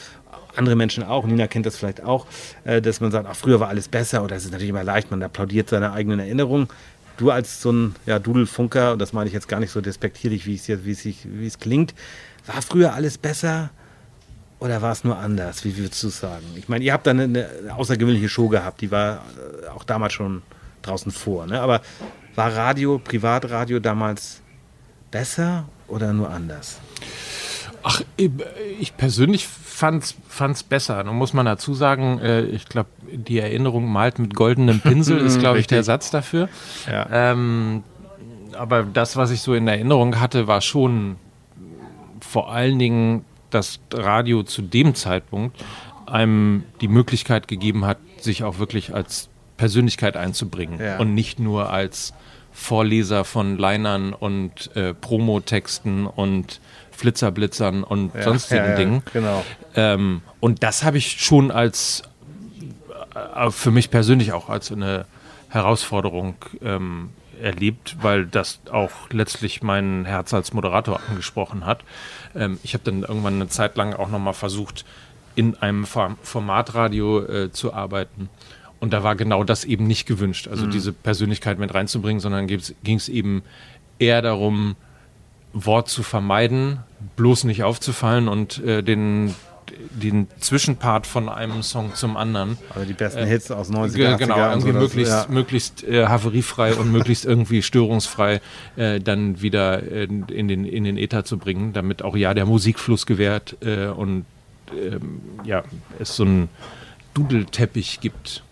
[0.57, 2.25] andere Menschen auch, Nina kennt das vielleicht auch,
[2.63, 5.11] äh, dass man sagt, ach, früher war alles besser oder es ist natürlich immer leicht,
[5.11, 6.67] man applaudiert seine eigenen Erinnerungen.
[7.17, 10.45] Du als so ein ja, Dudelfunker, und das meine ich jetzt gar nicht so despektierlich,
[10.45, 11.93] wie es wie es, wie es klingt,
[12.45, 13.69] war früher alles besser
[14.59, 15.63] oder war es nur anders?
[15.63, 16.45] Wie würdest du sagen?
[16.55, 19.23] Ich meine, ihr habt da eine, eine außergewöhnliche Show gehabt, die war
[19.63, 20.41] äh, auch damals schon
[20.81, 21.59] draußen vor, ne?
[21.59, 21.81] aber
[22.35, 24.41] war Radio, Privatradio damals
[25.11, 26.79] besser oder nur anders?
[27.87, 28.01] Ach,
[28.79, 31.03] ich persönlich fand's, fand's besser.
[31.03, 35.39] Nun muss man dazu sagen, äh, ich glaube, die Erinnerung malt mit goldenem Pinsel, ist,
[35.39, 36.49] glaube ich, der Satz dafür.
[36.91, 37.07] Ja.
[37.11, 37.83] Ähm,
[38.57, 41.17] aber das, was ich so in Erinnerung hatte, war schon
[42.21, 45.63] vor allen Dingen, dass Radio zu dem Zeitpunkt
[46.07, 50.97] einem die Möglichkeit gegeben hat, sich auch wirklich als Persönlichkeit einzubringen Ja.
[50.97, 52.13] und nicht nur als
[52.51, 56.59] Vorleser von Linern und äh, Promotexten und
[56.95, 59.03] Flitzerblitzern und sonstigen ja, ja, Dingen.
[59.13, 59.43] Genau.
[59.75, 62.03] Ähm, und das habe ich schon als
[63.35, 65.05] äh, für mich persönlich auch als eine
[65.49, 67.09] Herausforderung ähm,
[67.41, 71.83] erlebt, weil das auch letztlich mein Herz als Moderator angesprochen hat.
[72.35, 74.85] Ähm, ich habe dann irgendwann eine Zeit lang auch nochmal versucht,
[75.35, 78.29] in einem Form Formatradio äh, zu arbeiten.
[78.79, 82.97] Und da war genau das eben nicht gewünscht, also diese Persönlichkeit mit reinzubringen, sondern ging
[82.97, 83.41] es eben
[83.99, 84.75] eher darum,
[85.57, 86.79] Wort zu vermeiden,
[87.15, 89.33] bloß nicht aufzufallen und äh, den,
[89.89, 92.57] den Zwischenpart von einem Song zum anderen.
[92.73, 95.25] Also die besten Hits aus 90er, Ge- 80er Genau, irgendwie so, das- möglichst, ja.
[95.29, 98.41] möglichst äh, havariefrei und möglichst irgendwie störungsfrei
[98.75, 102.45] äh, dann wieder äh, in, den, in den Äther zu bringen, damit auch ja der
[102.45, 104.25] Musikfluss gewährt äh, und
[104.75, 105.63] ähm, ja,
[105.99, 106.49] es so einen
[107.13, 108.43] Dudelteppich gibt.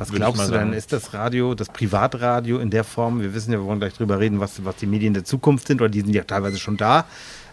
[0.00, 3.58] Was glaubst du denn, ist das Radio, das Privatradio in der Form, wir wissen ja,
[3.58, 6.14] wir wollen gleich drüber reden, was, was die Medien der Zukunft sind, oder die sind
[6.14, 7.04] ja teilweise schon da,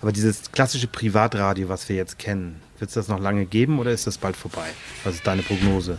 [0.02, 3.92] aber dieses klassische Privatradio, was wir jetzt kennen, wird es das noch lange geben oder
[3.92, 4.70] ist das bald vorbei?
[5.04, 5.98] Was ist deine Prognose?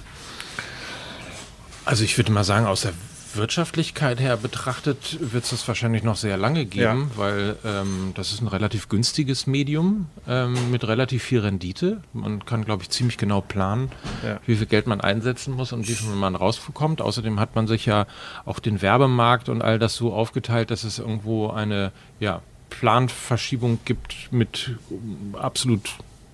[1.85, 2.95] Also ich würde mal sagen, aus der
[3.35, 8.41] Wirtschaftlichkeit her betrachtet wird es das wahrscheinlich noch sehr lange geben, weil ähm, das ist
[8.41, 12.01] ein relativ günstiges Medium ähm, mit relativ viel Rendite.
[12.13, 13.91] Man kann, glaube ich, ziemlich genau planen,
[14.25, 14.41] Ja.
[14.47, 17.01] wie viel Geld man einsetzen muss und wie viel man rausbekommt.
[17.01, 18.07] Außerdem hat man sich ja
[18.45, 24.33] auch den Werbemarkt und all das so aufgeteilt, dass es irgendwo eine ja, Planverschiebung gibt
[24.33, 25.91] mit ähm, absolut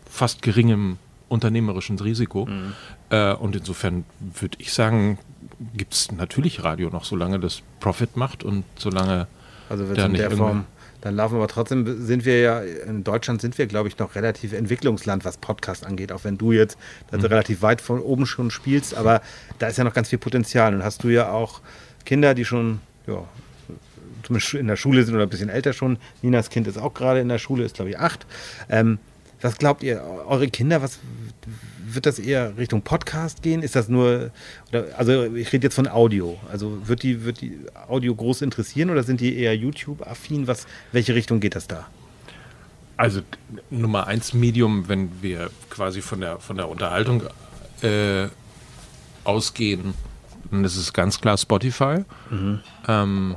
[0.08, 2.48] fast geringem unternehmerischen Risiko.
[3.10, 5.18] Äh, und insofern würde ich sagen,
[5.74, 9.26] gibt es natürlich Radio noch, solange das Profit macht und solange
[9.68, 10.66] Also da es in der Form,
[11.00, 14.52] dann laufen aber trotzdem, sind wir ja, in Deutschland sind wir, glaube ich, noch relativ
[14.54, 16.78] Entwicklungsland, was Podcast angeht, auch wenn du jetzt
[17.12, 17.20] Mhm.
[17.20, 19.20] relativ weit von oben schon spielst, aber
[19.58, 21.60] da ist ja noch ganz viel Potenzial und hast du ja auch
[22.06, 23.22] Kinder, die schon, ja,
[24.22, 25.98] zumindest in der Schule sind oder ein bisschen älter schon.
[26.22, 28.24] Ninas Kind ist auch gerade in der Schule, ist glaube ich acht.
[28.70, 28.98] Ähm,
[29.44, 30.98] was glaubt ihr, eure Kinder, was
[31.86, 33.62] wird das eher Richtung Podcast gehen?
[33.62, 34.30] Ist das nur,
[34.70, 36.38] oder, also ich rede jetzt von Audio.
[36.50, 40.46] Also wird die, wird die Audio groß interessieren oder sind die eher YouTube-affin?
[40.46, 41.86] Was, welche Richtung geht das da?
[42.96, 43.20] Also
[43.68, 47.24] Nummer eins Medium, wenn wir quasi von der, von der Unterhaltung
[47.82, 48.28] äh,
[49.24, 49.92] ausgehen,
[50.50, 52.04] dann ist es ganz klar Spotify.
[52.88, 53.36] Ähm,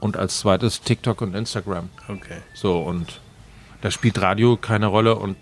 [0.00, 1.90] und als zweites TikTok und Instagram.
[2.08, 2.38] Okay.
[2.54, 3.20] So, und
[3.84, 5.36] da spielt Radio keine Rolle und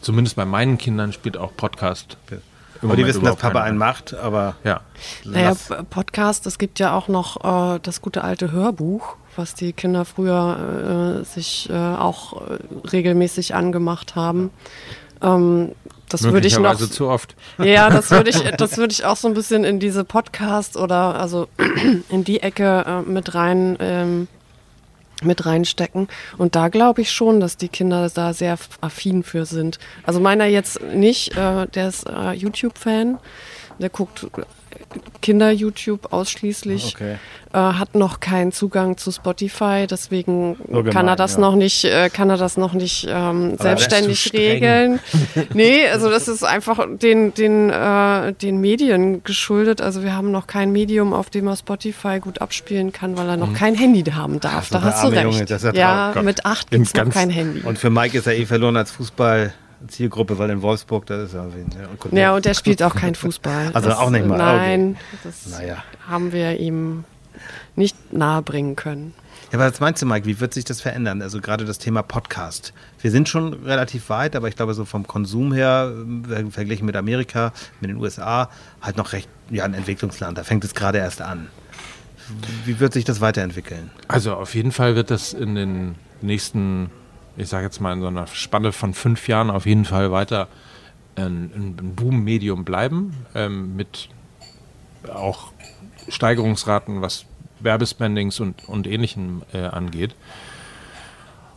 [0.00, 2.16] zumindest bei meinen Kindern spielt auch Podcast
[2.82, 4.82] Aber die wissen, dass Papa einen macht, aber Ja.
[5.24, 5.56] Naja,
[5.90, 11.18] Podcast, es gibt ja auch noch äh, das gute alte Hörbuch, was die Kinder früher
[11.20, 12.58] äh, sich äh, auch äh,
[12.92, 14.50] regelmäßig angemacht haben.
[15.20, 15.72] Ähm,
[16.08, 16.76] das würde ich noch.
[16.76, 17.34] Zu oft.
[17.58, 21.18] Ja, das würde ich, das würde ich auch so ein bisschen in diese Podcast oder
[21.18, 21.48] also
[22.08, 24.28] in die Ecke äh, mit rein ähm,
[25.22, 26.08] mit reinstecken.
[26.38, 29.78] Und da glaube ich schon, dass die Kinder da sehr affin für sind.
[30.04, 33.18] Also meiner jetzt nicht, äh, der ist äh, YouTube-Fan,
[33.80, 34.26] der guckt
[35.22, 37.16] Kinder-YouTube ausschließlich, Okay.
[37.52, 41.40] äh, hat noch keinen Zugang zu Spotify, deswegen So gemein, kann er das ja.
[41.40, 44.98] noch nicht, äh, kann er das noch nicht ähm, er selbstständig regeln.
[45.54, 49.80] nee, also das ist einfach den, den, äh, den Medien geschuldet.
[49.80, 53.36] Also wir haben noch kein Medium, auf dem er Spotify gut abspielen kann, weil er
[53.36, 54.68] noch kein Handy haben darf.
[54.68, 55.22] so da hast du recht.
[55.22, 57.60] Junge, ja mit acht gibt es noch kein Handy.
[57.60, 58.90] Und für Mike ist er eh verloren als
[59.80, 61.44] Fußball-Zielgruppe, weil in Wolfsburg, das ist ja.
[61.44, 63.70] ja, gut, ja, und der spielt auch kein Fußball.
[63.74, 65.82] Also auch nicht mal, Nein, das Naja.
[66.08, 67.04] haben wir ihm
[67.76, 69.14] nicht nahebringen können.
[69.52, 71.22] Ja, aber was meinst du, Mike, wie wird sich das verändern?
[71.22, 72.72] Also gerade das Thema Podcast.
[73.00, 75.92] Wir sind schon relativ weit, aber ich glaube, so vom Konsum her,
[76.30, 80.38] äh, verglichen mit Amerika, mit den USA, halt noch recht, ja, ein Entwicklungsland.
[80.38, 81.48] Da fängt es gerade erst an.
[82.64, 83.90] Wie wird sich das weiterentwickeln?
[84.06, 86.90] Also auf jeden Fall wird das in den nächsten,
[87.40, 90.48] ich sage jetzt mal in so einer Spanne von fünf Jahren auf jeden Fall weiter
[91.16, 94.08] ein, ein Boom-Medium bleiben, ähm, mit
[95.12, 95.52] auch
[96.08, 97.24] Steigerungsraten, was
[97.60, 100.14] Werbespendings und, und Ähnlichem äh, angeht.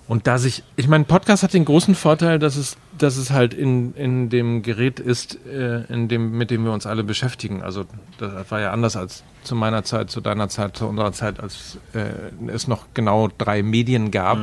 [0.06, 3.54] Und da sich, ich meine, Podcast hat den großen Vorteil, dass es, dass es halt
[3.54, 7.63] in, in dem Gerät ist, äh, in dem, mit dem wir uns alle beschäftigen.
[7.63, 7.86] Also
[8.17, 11.78] das war ja anders als zu meiner Zeit, zu deiner Zeit, zu unserer Zeit, als
[11.93, 14.39] äh, es noch genau drei Medien gab,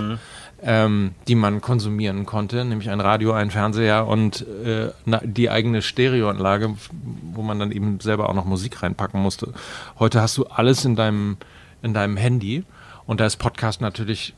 [0.62, 4.90] ähm, die man konsumieren konnte, nämlich ein Radio, ein Fernseher und äh,
[5.23, 6.77] die eigene Stereoanlage,
[7.33, 9.53] wo man dann eben selber auch noch Musik reinpacken musste.
[9.99, 11.37] Heute hast du alles in deinem,
[11.83, 12.64] in deinem Handy
[13.07, 14.35] und da ist Podcast natürlich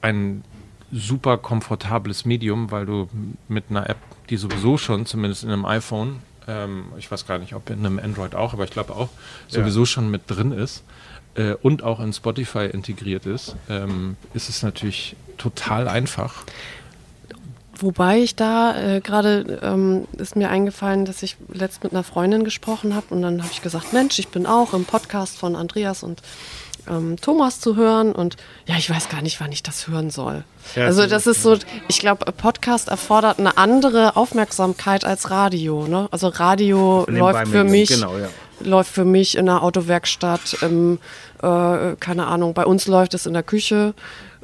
[0.00, 0.42] ein
[0.90, 3.08] super komfortables Medium, weil du
[3.48, 3.98] mit einer App,
[4.30, 7.98] die sowieso schon, zumindest in einem iPhone, ähm, ich weiß gar nicht, ob in einem
[7.98, 9.10] Android auch, aber ich glaube auch,
[9.48, 10.82] sowieso schon mit drin ist
[11.38, 16.44] äh, und auch in Spotify integriert ist, ähm, ist es natürlich total einfach.
[17.80, 22.42] Wobei ich da äh, gerade ähm, ist mir eingefallen, dass ich letzt mit einer Freundin
[22.42, 26.02] gesprochen habe und dann habe ich gesagt, Mensch, ich bin auch im Podcast von Andreas
[26.02, 26.20] und
[26.88, 30.42] ähm, Thomas zu hören und ja, ich weiß gar nicht, wann ich das hören soll.
[30.74, 35.86] Ja, also das ist so, ich glaube, Podcast erfordert eine andere Aufmerksamkeit als Radio.
[35.86, 36.08] Ne?
[36.10, 38.28] Also Radio läuft für mich genau, ja.
[38.60, 40.98] Läuft für mich in der Autowerkstatt, im,
[41.42, 43.94] äh, keine Ahnung, bei uns läuft es in der Küche,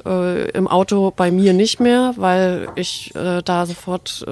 [0.05, 4.25] äh, im Auto bei mir nicht mehr, weil ich äh, da sofort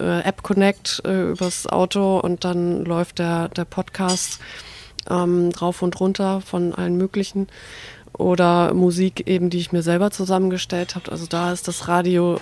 [0.00, 4.40] äh, App Connect äh, übers Auto und dann läuft der, der Podcast
[5.08, 7.48] ähm, drauf und runter von allen möglichen.
[8.12, 11.10] Oder Musik eben, die ich mir selber zusammengestellt habe.
[11.12, 12.40] Also da ist das Radio,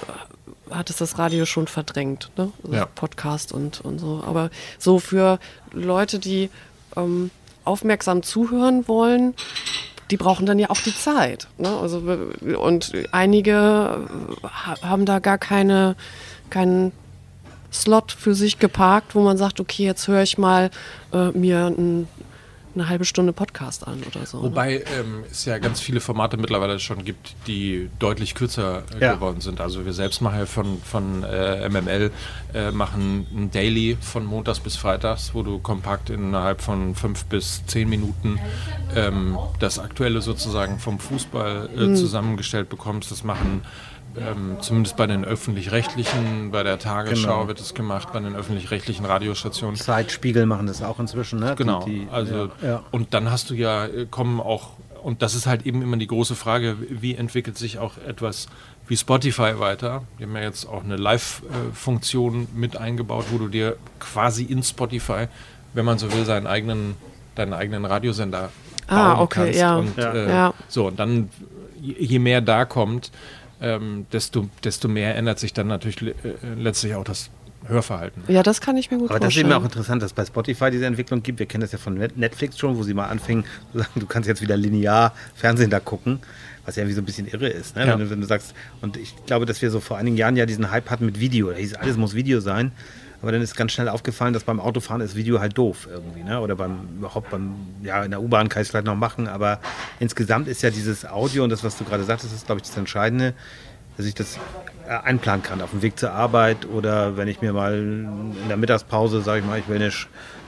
[0.70, 2.50] hat es das Radio schon verdrängt, ne?
[2.64, 2.86] Also Ja.
[2.86, 4.24] Podcast und, und so.
[4.26, 5.38] Aber so für
[5.72, 6.50] Leute, die
[6.96, 7.30] ähm,
[7.64, 9.34] aufmerksam zuhören wollen,
[10.10, 11.48] die brauchen dann ja auch die Zeit.
[11.58, 11.68] Ne?
[11.68, 12.02] Also,
[12.58, 15.96] und einige äh, ha- haben da gar keine,
[16.50, 16.92] keinen
[17.70, 20.70] Slot für sich geparkt, wo man sagt, okay, jetzt höre ich mal
[21.12, 22.08] äh, mir ein,
[22.78, 24.38] eine halbe Stunde Podcast an oder so.
[24.38, 24.44] ne?
[24.44, 29.14] Wobei ähm, es ja ganz viele Formate mittlerweile schon gibt, die deutlich kürzer äh, Ja.
[29.14, 29.60] geworden sind.
[29.60, 32.10] Also wir selbst machen ja von, von äh, MML,
[32.54, 37.64] äh, machen ein Daily von Montags bis Freitags, wo du kompakt innerhalb von fünf bis
[37.66, 38.38] zehn Minuten
[38.94, 43.10] ähm, das Aktuelle sozusagen vom Fußball äh, zusammengestellt bekommst.
[43.10, 43.62] Das machen
[44.20, 47.48] ähm, zumindest bei den öffentlich-rechtlichen, bei der Tagesschau Genau.
[47.48, 49.76] wird es gemacht, bei den öffentlich-rechtlichen Radiostationen.
[49.76, 51.54] Zeitspiegel machen das auch inzwischen, ne?
[51.56, 51.84] Genau.
[51.84, 54.70] Die, die, also ja, und dann hast du ja äh, kommen auch
[55.02, 58.48] und das ist halt eben immer die große Frage, wie entwickelt sich auch etwas
[58.88, 60.02] wie Spotify weiter?
[60.18, 65.26] Die haben ja jetzt auch eine Live-Funktion mit eingebaut, wo du dir quasi in Spotify,
[65.74, 66.96] wenn man so will, seinen eigenen
[67.34, 68.50] deinen eigenen Radiosender
[68.88, 69.60] Ah, bauen okay, kannst.
[69.60, 69.76] ja.
[69.76, 70.12] Und, Ja.
[70.12, 70.54] Äh, Ja.
[70.68, 71.28] So, und dann,
[71.80, 73.12] je je mehr da kommt,
[73.60, 77.30] ähm, desto, desto mehr ändert sich dann natürlich äh, letztlich auch das
[77.66, 78.22] Hörverhalten.
[78.28, 79.46] ja, das kann ich mir gut Aber das ist vorstellen.
[79.52, 81.38] eben auch interessant, dass bei Spotify diese Entwicklung gibt.
[81.40, 84.06] Wir kennen das ja von Net- Netflix schon, wo sie mal anfingen zu sagen, du
[84.06, 86.20] kannst jetzt wieder linear Fernsehen da gucken,
[86.64, 87.74] was ja irgendwie so ein bisschen irre ist.
[87.74, 87.84] Ne?
[87.86, 87.92] Ja.
[87.94, 90.46] Wenn, du, wenn du sagst, und ich glaube, dass wir so vor einigen Jahren ja
[90.46, 91.50] diesen Hype hatten mit Video.
[91.50, 92.70] Da hieß, alles muss Video sein.
[93.20, 96.40] Aber dann ist ganz schnell aufgefallen, dass beim Autofahren ist Video halt doof irgendwie, ne?
[96.40, 99.58] Oder beim überhaupt beim, ja, in der U-Bahn kann ich es vielleicht noch machen, aber
[99.98, 102.76] insgesamt ist ja dieses Audio und das, was du gerade sagtest, ist, glaube ich, das
[102.76, 103.34] Entscheidende,
[103.96, 104.38] dass ich das
[104.86, 108.56] äh, einplanen kann auf dem Weg zur Arbeit oder wenn ich mir mal in der
[108.56, 109.90] Mittagspause, sage ich mal, ich will eine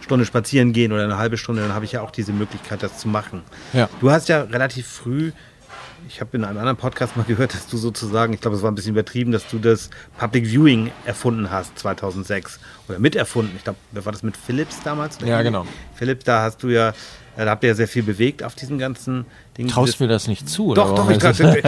[0.00, 2.98] Stunde spazieren gehen oder eine halbe Stunde, dann habe ich ja auch diese Möglichkeit, das
[2.98, 3.42] zu machen.
[3.72, 3.88] Ja.
[4.00, 5.32] Du hast ja relativ früh,
[6.08, 8.70] ich habe in einem anderen Podcast mal gehört, dass du sozusagen, ich glaube, es war
[8.70, 12.58] ein bisschen übertrieben, dass du das Public Viewing erfunden hast 2006
[12.88, 13.54] oder miterfunden.
[13.56, 15.18] Ich glaube, war das mit Philips damals?
[15.24, 15.66] Ja, genau.
[15.94, 16.88] Philips, da hast du ja,
[17.36, 19.24] äh, da habt ihr ja sehr viel bewegt auf diesem ganzen
[19.56, 19.68] Ding.
[19.68, 20.74] Traust Dieses- mir das nicht zu?
[20.74, 21.64] doch, oder doch, ich, ich,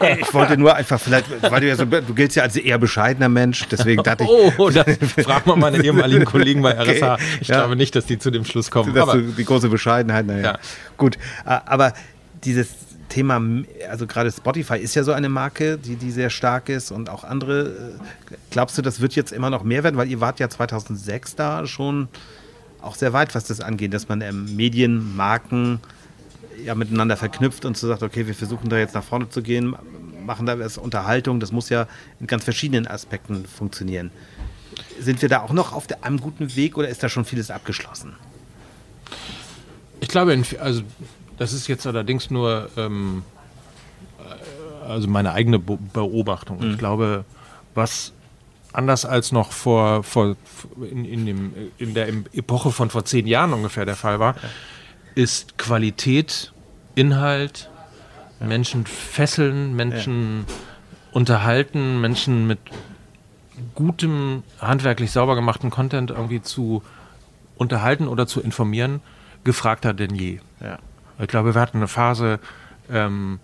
[0.00, 2.78] ich, ich wollte nur einfach vielleicht, weil du ja so, du giltst ja als eher
[2.78, 4.84] bescheidener Mensch, deswegen dachte ich, Oh, dann
[5.24, 7.14] frag mal meine ehemaligen Kollegen bei RSA.
[7.14, 7.56] Okay, Ich ja.
[7.56, 8.94] glaube nicht, dass die zu dem Schluss kommen.
[8.94, 10.42] dass Aber du die große Bescheidenheit, naja.
[10.52, 10.58] Ja.
[10.96, 11.92] Gut, aber
[12.44, 12.68] dieses
[13.08, 13.40] Thema,
[13.90, 17.24] also gerade Spotify ist ja so eine Marke, die, die sehr stark ist und auch
[17.24, 17.98] andere.
[18.30, 19.96] äh, Glaubst du, das wird jetzt immer noch mehr werden?
[19.96, 22.08] Weil ihr wart ja 2006 da schon
[22.80, 25.80] auch sehr weit, was das angeht, dass man ähm, Medien, Marken
[26.64, 29.76] ja miteinander verknüpft und so sagt, okay, wir versuchen da jetzt nach vorne zu gehen,
[30.24, 31.86] machen da was Unterhaltung, das muss ja
[32.20, 34.10] in ganz verschiedenen Aspekten funktionieren.
[35.00, 37.50] Sind wir da auch noch auf der, einem guten Weg oder ist da schon vieles
[37.50, 38.14] abgeschlossen?
[40.00, 40.82] Ich glaube, also
[41.42, 43.24] das ist jetzt allerdings nur ähm,
[44.20, 46.60] äh, also meine eigene Be Beobachtung.
[46.60, 46.70] Mhm.
[46.70, 47.24] Ich glaube,
[47.74, 48.12] was
[48.72, 50.36] anders als noch vor, vor
[50.88, 54.36] in, in, dem, in der Epoche von vor zehn Jahren ungefähr der Fall war,
[55.16, 56.52] ist Qualität,
[56.94, 57.68] Inhalt,
[58.38, 60.44] Menschen fesseln, Menschen
[61.10, 62.60] unterhalten, Menschen mit
[63.74, 66.84] gutem, handwerklich sauber gemachten Content irgendwie zu
[67.56, 69.00] unterhalten oder zu informieren,
[69.42, 70.38] gefragter denn je.
[70.60, 70.78] Ja.
[71.22, 72.40] Ich glaube, wir hatten eine Phase,
[72.90, 73.38] ähm,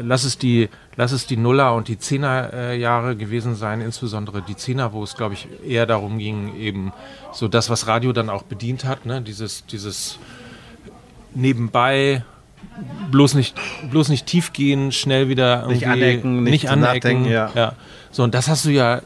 [0.00, 4.92] lass, es die, lass es die Nuller- und die Zehner-Jahre gewesen sein, insbesondere die Zehner,
[4.92, 6.92] wo es, glaube ich, eher darum ging, eben
[7.32, 9.20] so das, was Radio dann auch bedient hat, ne?
[9.20, 10.18] dieses, dieses
[11.34, 12.24] nebenbei
[13.10, 13.56] bloß nicht,
[13.90, 17.22] bloß nicht tief gehen, schnell wieder irgendwie Nicht anecken, nicht zum anecken.
[17.22, 17.74] Nachdenken, ja.
[18.10, 19.02] So, und das hast du ja, äh,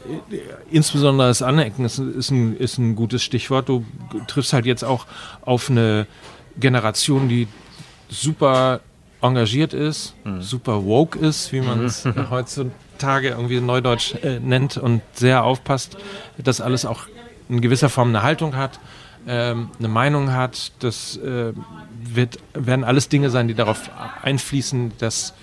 [0.71, 3.69] insbesondere das Anecken ist, ist, ein, ist ein gutes Stichwort.
[3.69, 3.85] Du
[4.27, 5.05] triffst halt jetzt auch
[5.41, 6.07] auf eine
[6.59, 7.47] Generation, die
[8.09, 8.81] super
[9.21, 15.43] engagiert ist, super woke ist, wie man es heutzutage irgendwie neudeutsch äh, nennt und sehr
[15.43, 15.97] aufpasst,
[16.37, 17.07] dass alles auch
[17.49, 18.79] in gewisser Form eine Haltung hat,
[19.27, 20.71] ähm, eine Meinung hat.
[20.79, 21.53] Das äh,
[22.03, 23.89] wird, werden alles Dinge sein, die darauf
[24.21, 25.33] einfließen, dass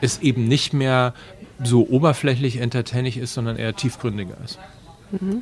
[0.00, 1.14] es eben nicht mehr
[1.62, 4.58] so oberflächlich entertaining ist, sondern eher tiefgründiger ist.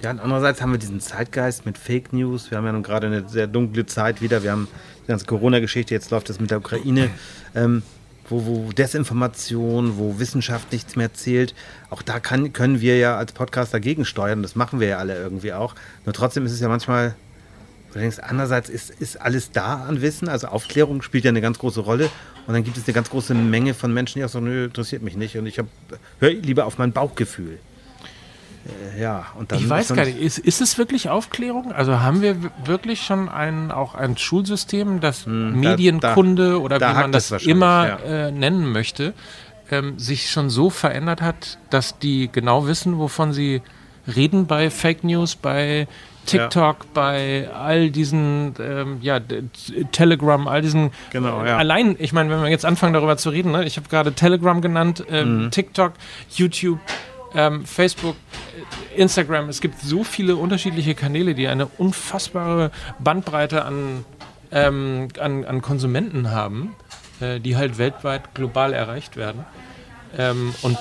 [0.02, 2.50] Ja, und andererseits haben wir diesen Zeitgeist mit Fake News.
[2.50, 4.42] Wir haben ja nun gerade eine sehr dunkle Zeit wieder.
[4.42, 4.68] Wir haben
[5.06, 7.10] ganze Corona-Geschichte, jetzt läuft das mit der Ukraine,
[7.54, 7.82] ähm,
[8.28, 11.54] wo, wo Desinformation, wo Wissenschaft nichts mehr zählt.
[11.90, 14.42] Auch da kann, können wir ja als Podcast dagegen steuern.
[14.42, 15.74] Das machen wir ja alle irgendwie auch.
[16.04, 17.14] Nur trotzdem ist es ja manchmal,
[17.92, 20.28] du denkst, andererseits ist, ist alles da an Wissen.
[20.28, 22.08] Also Aufklärung spielt ja eine ganz große Rolle.
[22.46, 25.02] Und dann gibt es eine ganz große Menge von Menschen, die auch sagen, nö, interessiert
[25.02, 25.36] mich nicht.
[25.36, 25.58] Und ich
[26.18, 27.58] höre lieber auf mein Bauchgefühl.
[28.96, 31.72] Äh, ja, und dann Ich weiß gar nicht, ist, ist es wirklich Aufklärung?
[31.72, 37.12] Also haben wir wirklich schon ein, auch ein Schulsystem, das Medienkunde oder da wie man
[37.12, 38.26] das immer ja.
[38.26, 39.14] äh, nennen möchte,
[39.70, 43.62] ähm, sich schon so verändert hat, dass die genau wissen, wovon sie
[44.14, 45.86] reden bei Fake News, bei
[46.26, 49.18] TikTok, bei all diesen, ähm, ja,
[49.90, 50.90] Telegram, all diesen.
[51.10, 51.56] Genau, äh, ja.
[51.56, 54.60] Allein, ich meine, wenn wir jetzt anfangen darüber zu reden, ne, ich habe gerade Telegram
[54.60, 55.50] genannt, ähm, Mhm.
[55.50, 55.94] TikTok,
[56.30, 56.78] YouTube,
[57.34, 58.16] ähm, Facebook,
[58.96, 59.48] äh, Instagram.
[59.48, 64.04] Es gibt so viele unterschiedliche Kanäle, die eine unfassbare Bandbreite an,
[64.50, 66.74] ähm, an, an Konsumenten haben,
[67.20, 69.44] äh, die halt weltweit global erreicht werden.
[70.18, 70.78] Ähm, und äh,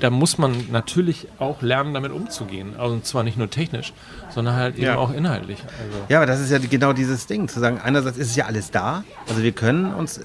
[0.00, 2.72] da muss man natürlich auch lernen, damit umzugehen.
[2.78, 3.92] Also und zwar nicht nur technisch,
[4.30, 4.96] sondern halt eben Ja.
[4.96, 5.58] auch inhaltlich.
[5.60, 8.46] Also, Ja, aber das ist ja genau dieses Ding, zu sagen, einerseits ist es ja
[8.46, 10.24] alles da, also wir können uns, äh,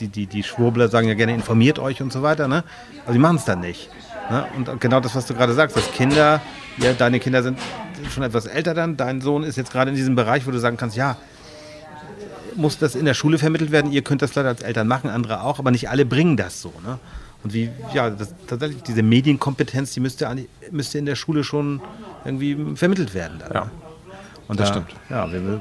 [0.00, 2.64] die, die, die Schwurbler sagen ja gerne, informiert euch und so weiter, ne?
[3.04, 3.90] aber die machen es dann nicht.
[4.30, 4.46] Ne?
[4.56, 6.40] Und genau das, was du gerade sagst, dass Kinder,
[6.78, 7.58] ja, deine Kinder sind
[8.10, 10.76] schon etwas älter dann, dein Sohn ist jetzt gerade in diesem Bereich, wo du sagen
[10.76, 11.16] kannst, ja,
[12.54, 15.42] muss das in der Schule vermittelt werden, ihr könnt das vielleicht als Eltern machen, andere
[15.42, 16.72] auch, aber nicht alle bringen das so.
[16.84, 16.98] Ne?
[17.42, 21.80] Und wie, ja, das, tatsächlich diese Medienkompetenz, die müsste, eigentlich- müsste in der Schule schon
[22.24, 23.38] irgendwie vermittelt werden.
[23.40, 23.60] Dann, Ja.
[23.64, 23.70] ne?
[24.48, 24.90] Und Das da, stimmt.
[25.08, 25.60] Ja, wir,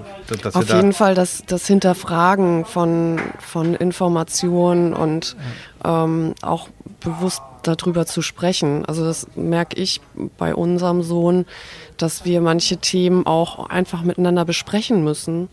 [0.53, 5.37] Auf wir jeden da, Fall das, das Hinterfragen von, von Informationen und
[5.85, 6.67] ähm, auch
[6.99, 8.85] bewusst darüber zu sprechen.
[8.85, 10.01] Also das merke ich
[10.37, 11.45] bei unserem Sohn,
[11.97, 15.49] dass wir manche Themen auch einfach miteinander besprechen müssen,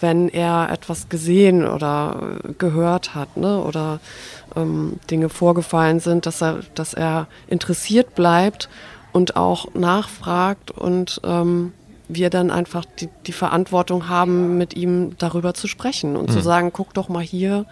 [0.00, 3.62] wenn er etwas gesehen oder gehört hat ne?
[3.62, 4.00] oder
[4.56, 8.68] ähm, Dinge vorgefallen sind, dass er, dass er interessiert bleibt
[9.12, 11.72] und auch nachfragt und ähm,
[12.08, 16.70] wir dann einfach die, die Verantwortung haben, mit ihm darüber zu sprechen und zu sagen,
[16.72, 17.64] guck doch mal hier,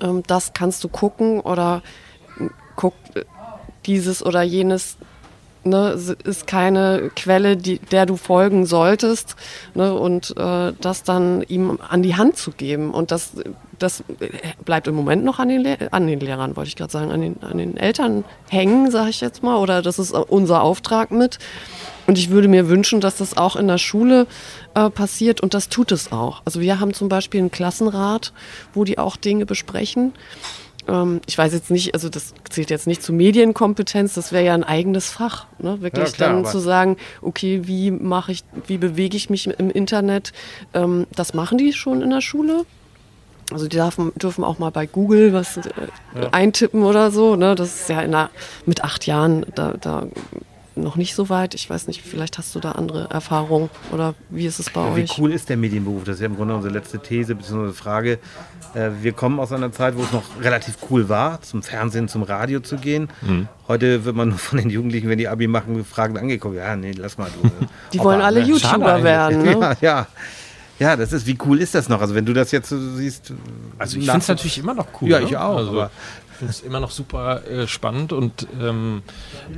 [0.00, 1.82] ähm, das kannst du gucken oder
[2.76, 2.94] guck,
[3.86, 4.96] dieses oder jenes
[5.66, 9.36] ne, ist keine Quelle, die, der du folgen solltest.
[9.74, 12.92] Ne, und äh, das dann ihm an die Hand zu geben.
[12.92, 13.32] Und das,
[13.78, 14.02] das
[14.64, 17.20] bleibt im Moment noch an den, Le an den Lehrern, wollte ich gerade sagen, an
[17.20, 19.56] den, an den Eltern hängen, sage ich jetzt mal.
[19.56, 21.38] Oder das ist unser Auftrag mit.
[22.06, 24.28] Und ich würde mir wünschen, dass das auch in der Schule
[24.74, 26.40] äh, passiert und das tut es auch.
[26.44, 28.32] Also wir haben zum Beispiel einen Klassenrat,
[28.74, 30.12] wo die auch Dinge besprechen.
[30.88, 34.54] Ähm, ich weiß jetzt nicht, also das zählt jetzt nicht zu Medienkompetenz, das wäre ja
[34.54, 35.80] ein eigenes Fach, ne?
[35.80, 39.70] wirklich Ja, klar, dann zu sagen, okay, wie mache ich, wie bewege ich mich im
[39.70, 40.32] Internet?
[40.74, 42.64] Ähm, das machen die schon in der Schule.
[43.52, 45.62] Also die dürfen, dürfen auch mal bei Google was äh,
[46.32, 47.36] eintippen oder so.
[47.36, 47.54] Ne?
[47.54, 48.30] Das ist ja in der,
[48.64, 50.08] mit acht Jahren da, da
[50.76, 51.54] noch nicht so weit.
[51.54, 55.02] Ich weiß nicht, vielleicht hast du da andere Erfahrungen oder wie ist es bei Wie
[55.02, 55.18] euch?
[55.18, 56.04] cool ist der Medienberuf?
[56.04, 57.72] Das ist ja im Grunde unsere letzte These bzw.
[57.72, 58.18] Frage.
[58.74, 62.22] Äh, Wir kommen aus einer Zeit, wo es noch relativ cool war, zum Fernsehen, zum
[62.22, 63.08] Radio zu gehen.
[63.22, 63.48] Mhm.
[63.68, 66.56] Heute wird man nur von den Jugendlichen, wenn die Abi machen, gefragt angeguckt.
[66.56, 67.50] Ja, nee, lass mal du.
[67.92, 68.46] Die wollen alle ne?
[68.46, 69.42] YouTuber werden.
[69.42, 69.52] Ne?
[69.60, 70.06] Ja, ja.
[70.78, 72.02] Ja, das ist, wie cool ist das noch?
[72.02, 73.32] Also wenn du das jetzt so siehst.
[73.78, 75.08] Also ich finde es natürlich immer noch cool.
[75.08, 75.24] Ja, ne?
[75.24, 75.90] ich auch, Also, aber-
[76.36, 79.02] finde es immer noch super äh, spannend und ähm,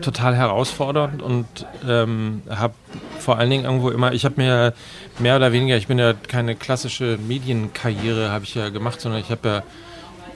[0.00, 1.46] total herausfordernd und
[1.86, 2.74] ähm, habe
[3.18, 4.72] vor allen Dingen irgendwo immer, ich habe mir
[5.18, 9.30] mehr oder weniger, ich bin ja keine klassische Medienkarriere habe ich ja gemacht, sondern ich
[9.30, 9.62] habe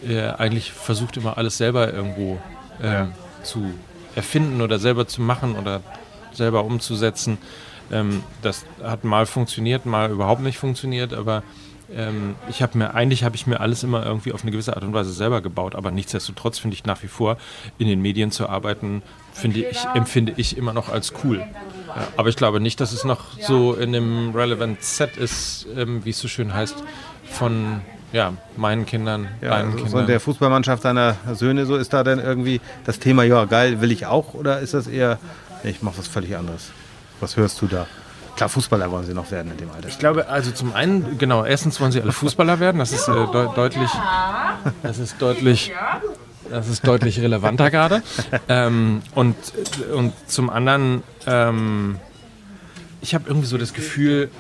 [0.09, 2.39] ja äh, eigentlich versucht immer alles selber irgendwo
[2.83, 3.13] ähm,
[3.43, 3.73] zu
[4.15, 5.81] erfinden oder selber zu machen oder
[6.33, 7.39] selber umzusetzen.
[7.91, 11.43] Ähm, das hat mal funktioniert, mal überhaupt nicht funktioniert, aber
[11.97, 14.85] ähm, ich habe mir, eigentlich habe ich mir alles immer irgendwie auf eine gewisse Art
[14.85, 17.37] und Weise selber gebaut, aber nichtsdestotrotz finde ich nach wie vor,
[17.79, 21.39] in den Medien zu arbeiten, finde ich, empfinde ich immer noch als cool.
[21.39, 26.05] Ja, aber ich glaube nicht, dass es noch so in einem Relevant Set ist, ähm,
[26.05, 26.83] wie es so schön heißt,
[27.31, 27.81] von
[28.13, 30.01] ja, meinen Kindern, Ja, deinen also so Kindern.
[30.01, 33.91] in der Fußballmannschaft deiner Söhne, so ist da dann irgendwie das Thema, ja geil, will
[33.91, 35.19] ich auch, oder ist das eher,
[35.63, 36.71] nee, ich mache was völlig anderes?
[37.21, 37.87] Was hörst du da?
[38.37, 39.89] Klar, Fußballer wollen sie noch werden in dem Alter.
[39.89, 43.13] Ich glaube, also zum einen, genau, erstens wollen sie alle Fußballer werden, das ist äh,
[43.13, 43.91] deu deutlich,
[44.83, 45.73] das ist deutlich,
[46.51, 48.03] das ist deutlich relevanter gerade.
[48.49, 49.37] Ähm, und,
[49.95, 51.99] und zum anderen, ähm,
[53.01, 54.31] ich habe irgendwie so das Gefühl,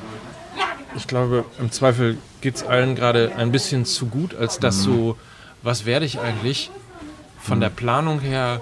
[0.96, 5.16] ich glaube, im Zweifel geht es allen gerade ein bisschen zu gut, als dass so,
[5.62, 6.70] was werde ich eigentlich
[7.38, 8.60] von der Planung her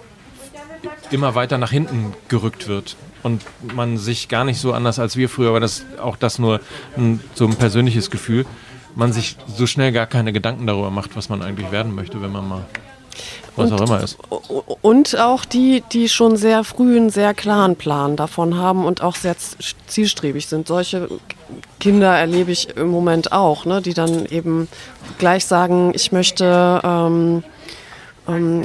[1.10, 3.42] immer weiter nach hinten gerückt wird und
[3.74, 6.60] man sich gar nicht so anders als wir früher, aber das auch das nur
[6.96, 8.46] ein, so ein persönliches Gefühl,
[8.94, 12.32] man sich so schnell gar keine Gedanken darüber macht, was man eigentlich werden möchte, wenn
[12.32, 12.64] man mal
[13.56, 14.16] was auch immer ist.
[14.82, 19.16] Und auch die, die schon sehr früh einen sehr klaren Plan davon haben und auch
[19.16, 19.36] sehr
[19.86, 20.68] zielstrebig sind.
[20.68, 21.08] Solche
[21.78, 24.68] Kinder erlebe ich im Moment auch, ne, die dann eben
[25.18, 27.42] gleich sagen, ich möchte, ähm,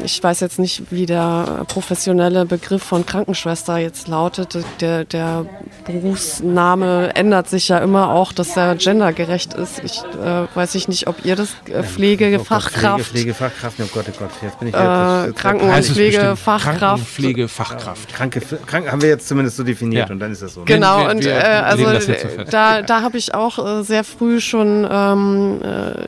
[0.03, 4.55] ich weiß jetzt nicht, wie der professionelle Begriff von Krankenschwester jetzt lautet.
[4.81, 5.45] Der, der
[5.85, 9.81] Berufsname ändert sich ja immer auch, dass er gendergerecht ist.
[9.83, 13.05] Ich äh, weiß ich nicht, ob ihr das äh, Pflegefachkraft.
[13.05, 15.95] Pflege, Pflegefachkraft, oh Gott, oh Gott, jetzt bin ich Äh, jetzt, jetzt, Kranken- Heißt es
[15.95, 16.79] bestimmt Pflegefachkraft.
[16.79, 18.13] Krankenpflegefachkraft.
[18.13, 20.13] Kranke, Krank haben wir jetzt zumindest so definiert Ja.
[20.13, 20.61] und dann ist das so.
[20.61, 20.65] ne?
[20.65, 21.99] Genau, Wir- und wir äh, legen also
[22.37, 26.05] so da, da habe ich auch äh, sehr früh schon ähm, äh,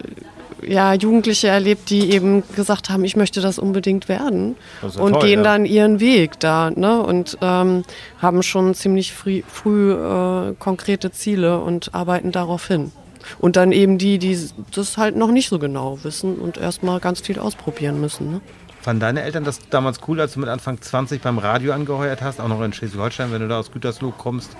[0.61, 5.21] ja, Jugendliche erlebt, die eben gesagt haben, ich möchte das unbedingt werden Das und toll,
[5.21, 5.43] gehen ja.
[5.43, 7.01] dann ihren Weg da ne?
[7.01, 7.83] und ähm,
[8.19, 12.91] haben schon ziemlich früh, früh äh, konkrete Ziele und arbeiten darauf hin.
[13.39, 14.39] Und dann eben die, die
[14.73, 18.31] das halt noch nicht so genau wissen und erstmal ganz viel ausprobieren müssen.
[18.31, 18.41] Ne?
[18.81, 22.39] Fanden deine Eltern das damals cool, als du mit Anfang 20 beim Radio angeheuert hast,
[22.39, 24.51] auch noch in Schleswig-Holstein, wenn du da aus Gütersloh kommst?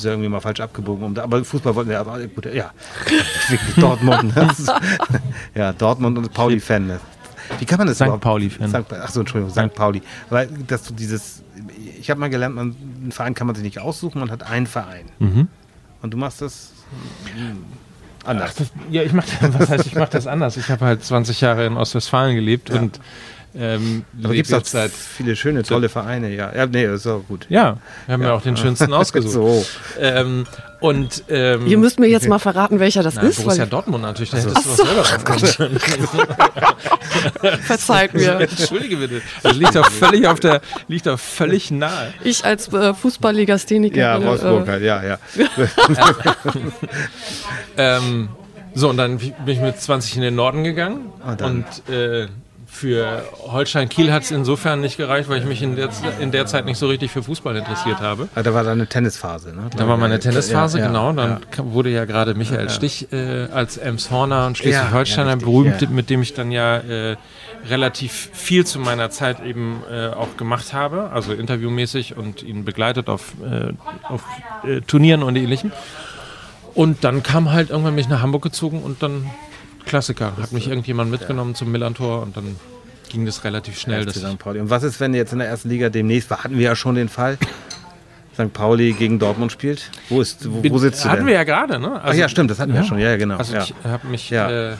[0.00, 1.04] Bist ja irgendwie mal falsch abgebogen.
[1.04, 2.70] Um da, aber Fußball wollten ja, aber gut, ja.
[3.76, 4.34] Dortmund.
[4.34, 4.48] ne?
[5.54, 6.86] ja, Dortmund und Pauli-Fan.
[6.86, 7.00] ne?
[7.58, 8.04] Wie kann man das St.
[8.04, 8.22] überhaupt?
[8.22, 8.74] Pauli-Fan.
[8.74, 9.74] Achso, Entschuldigung, St.
[9.74, 10.00] Pauli.
[10.30, 11.42] Weil, dass du dieses,
[11.98, 14.66] ich habe mal gelernt, man, einen Verein kann man sich nicht aussuchen, man hat einen
[14.66, 15.04] Verein.
[15.18, 15.48] Mhm.
[16.00, 16.72] Und du machst das
[17.36, 17.58] hm,
[18.24, 18.52] anders.
[18.54, 20.56] Ach, das, ja, ich mache was heißt, ich mache das anders.
[20.56, 23.00] Ich habe halt 20 Jahre in Ostwestfalen gelebt und
[23.54, 26.32] ähm, aber gibt es seit viele schöne, tolle Vereine.
[26.32, 27.46] Ja, ja nee, ist auch gut.
[27.48, 29.32] ja, wir haben ja, auch den schönsten ausgesucht.
[29.32, 29.66] So.
[30.00, 30.46] Ähm,
[30.80, 34.02] und ähm, Ihr müsst mir jetzt mal verraten, welcher das Nein, ist, Borussia weil Dortmund
[34.02, 36.76] natürlich, da hättest du was selber drauf
[37.62, 38.40] verzeiht mir.
[38.40, 39.20] Entschuldige bitte.
[39.42, 42.14] Das liegt doch völlig auf der, liegt doch völlig nahe.
[42.24, 43.98] Ich als äh, Fußballlegastheniker.
[43.98, 45.18] Ja, Wolfsburg äh, halt, ja, ja.
[47.76, 48.28] Ähm,
[48.74, 51.12] so, und dann bin ich mit 20 in den Norden gegangen.
[51.24, 51.64] Ah, dann.
[51.88, 52.28] und äh,
[52.70, 55.90] für Holstein Kiel hat es insofern nicht gereicht, weil ich mich in der,
[56.20, 58.28] in der Zeit nicht so richtig für Fußball interessiert habe.
[58.34, 59.68] Ah, Da war dann eine Tennisphase, ne?
[59.76, 61.12] Da war meine Tennisphase, Ja, ja, genau.
[61.12, 61.64] Dann ja.
[61.64, 66.52] wurde ja gerade Michael Stich äh, als Emshorner und Schleswig-Holsteiner berühmt, mit dem ich dann
[66.52, 67.16] ja äh,
[67.68, 73.08] relativ viel zu meiner Zeit eben äh, auch gemacht habe, also interviewmäßig und ihn begleitet
[73.08, 73.72] auf, äh,
[74.08, 74.24] auf
[74.64, 75.72] äh, Turnieren und ähnlichem.
[76.74, 79.28] Und dann kam halt irgendwann mich nach Hamburg gezogen und dann
[79.86, 80.32] Klassiker.
[80.40, 82.56] Hat mich irgendjemand mitgenommen zum Millantor und dann
[83.08, 84.04] ging das relativ schnell.
[84.04, 84.38] Das, St.
[84.38, 84.60] Pauli.
[84.60, 87.08] Und was ist, wenn jetzt in der ersten Liga demnächst, hatten wir ja schon den
[87.08, 87.38] Fall,
[88.34, 88.52] St.
[88.52, 89.90] Pauli gegen Dortmund spielt?
[90.08, 91.26] Wo, ist, wo, wo sitzt du hatten denn?
[91.26, 91.92] wir ja gerade, ne?
[92.00, 92.98] Ach Also- ja, stimmt, das hatten wir ja schon.
[92.98, 93.36] Ja, ja, genau.
[93.36, 93.62] Also ja.
[93.64, 94.72] ich habe mich, Ja.
[94.72, 94.76] äh,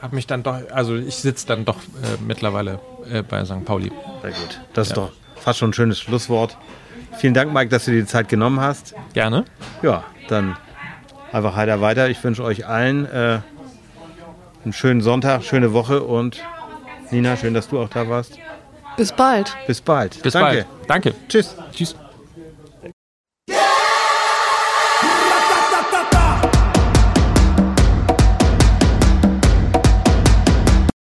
[0.00, 2.78] hab mich dann doch, also ich sitze dann doch äh, mittlerweile
[3.10, 3.64] äh, bei St.
[3.64, 3.90] Pauli.
[4.22, 4.60] Sehr gut.
[4.74, 6.56] Das ist doch fast schon ein schönes Schlusswort.
[7.18, 8.94] Vielen Dank, Mike, dass du dir die Zeit genommen hast.
[9.14, 9.44] Gerne.
[9.82, 10.56] Ja, dann
[11.32, 12.08] einfach heiter weiter.
[12.10, 13.38] Ich wünsche euch allen äh,
[14.66, 16.42] einen schönen Sonntag, schöne Woche und
[17.12, 18.36] Nina, schön, dass du auch da warst.
[18.96, 19.56] Bis bald.
[19.66, 20.20] Bis bald.
[20.22, 20.66] Bis Danke.
[20.66, 20.90] bald.
[20.90, 21.14] Danke.
[21.28, 21.54] Tschüss.
[21.72, 21.94] Tschüss.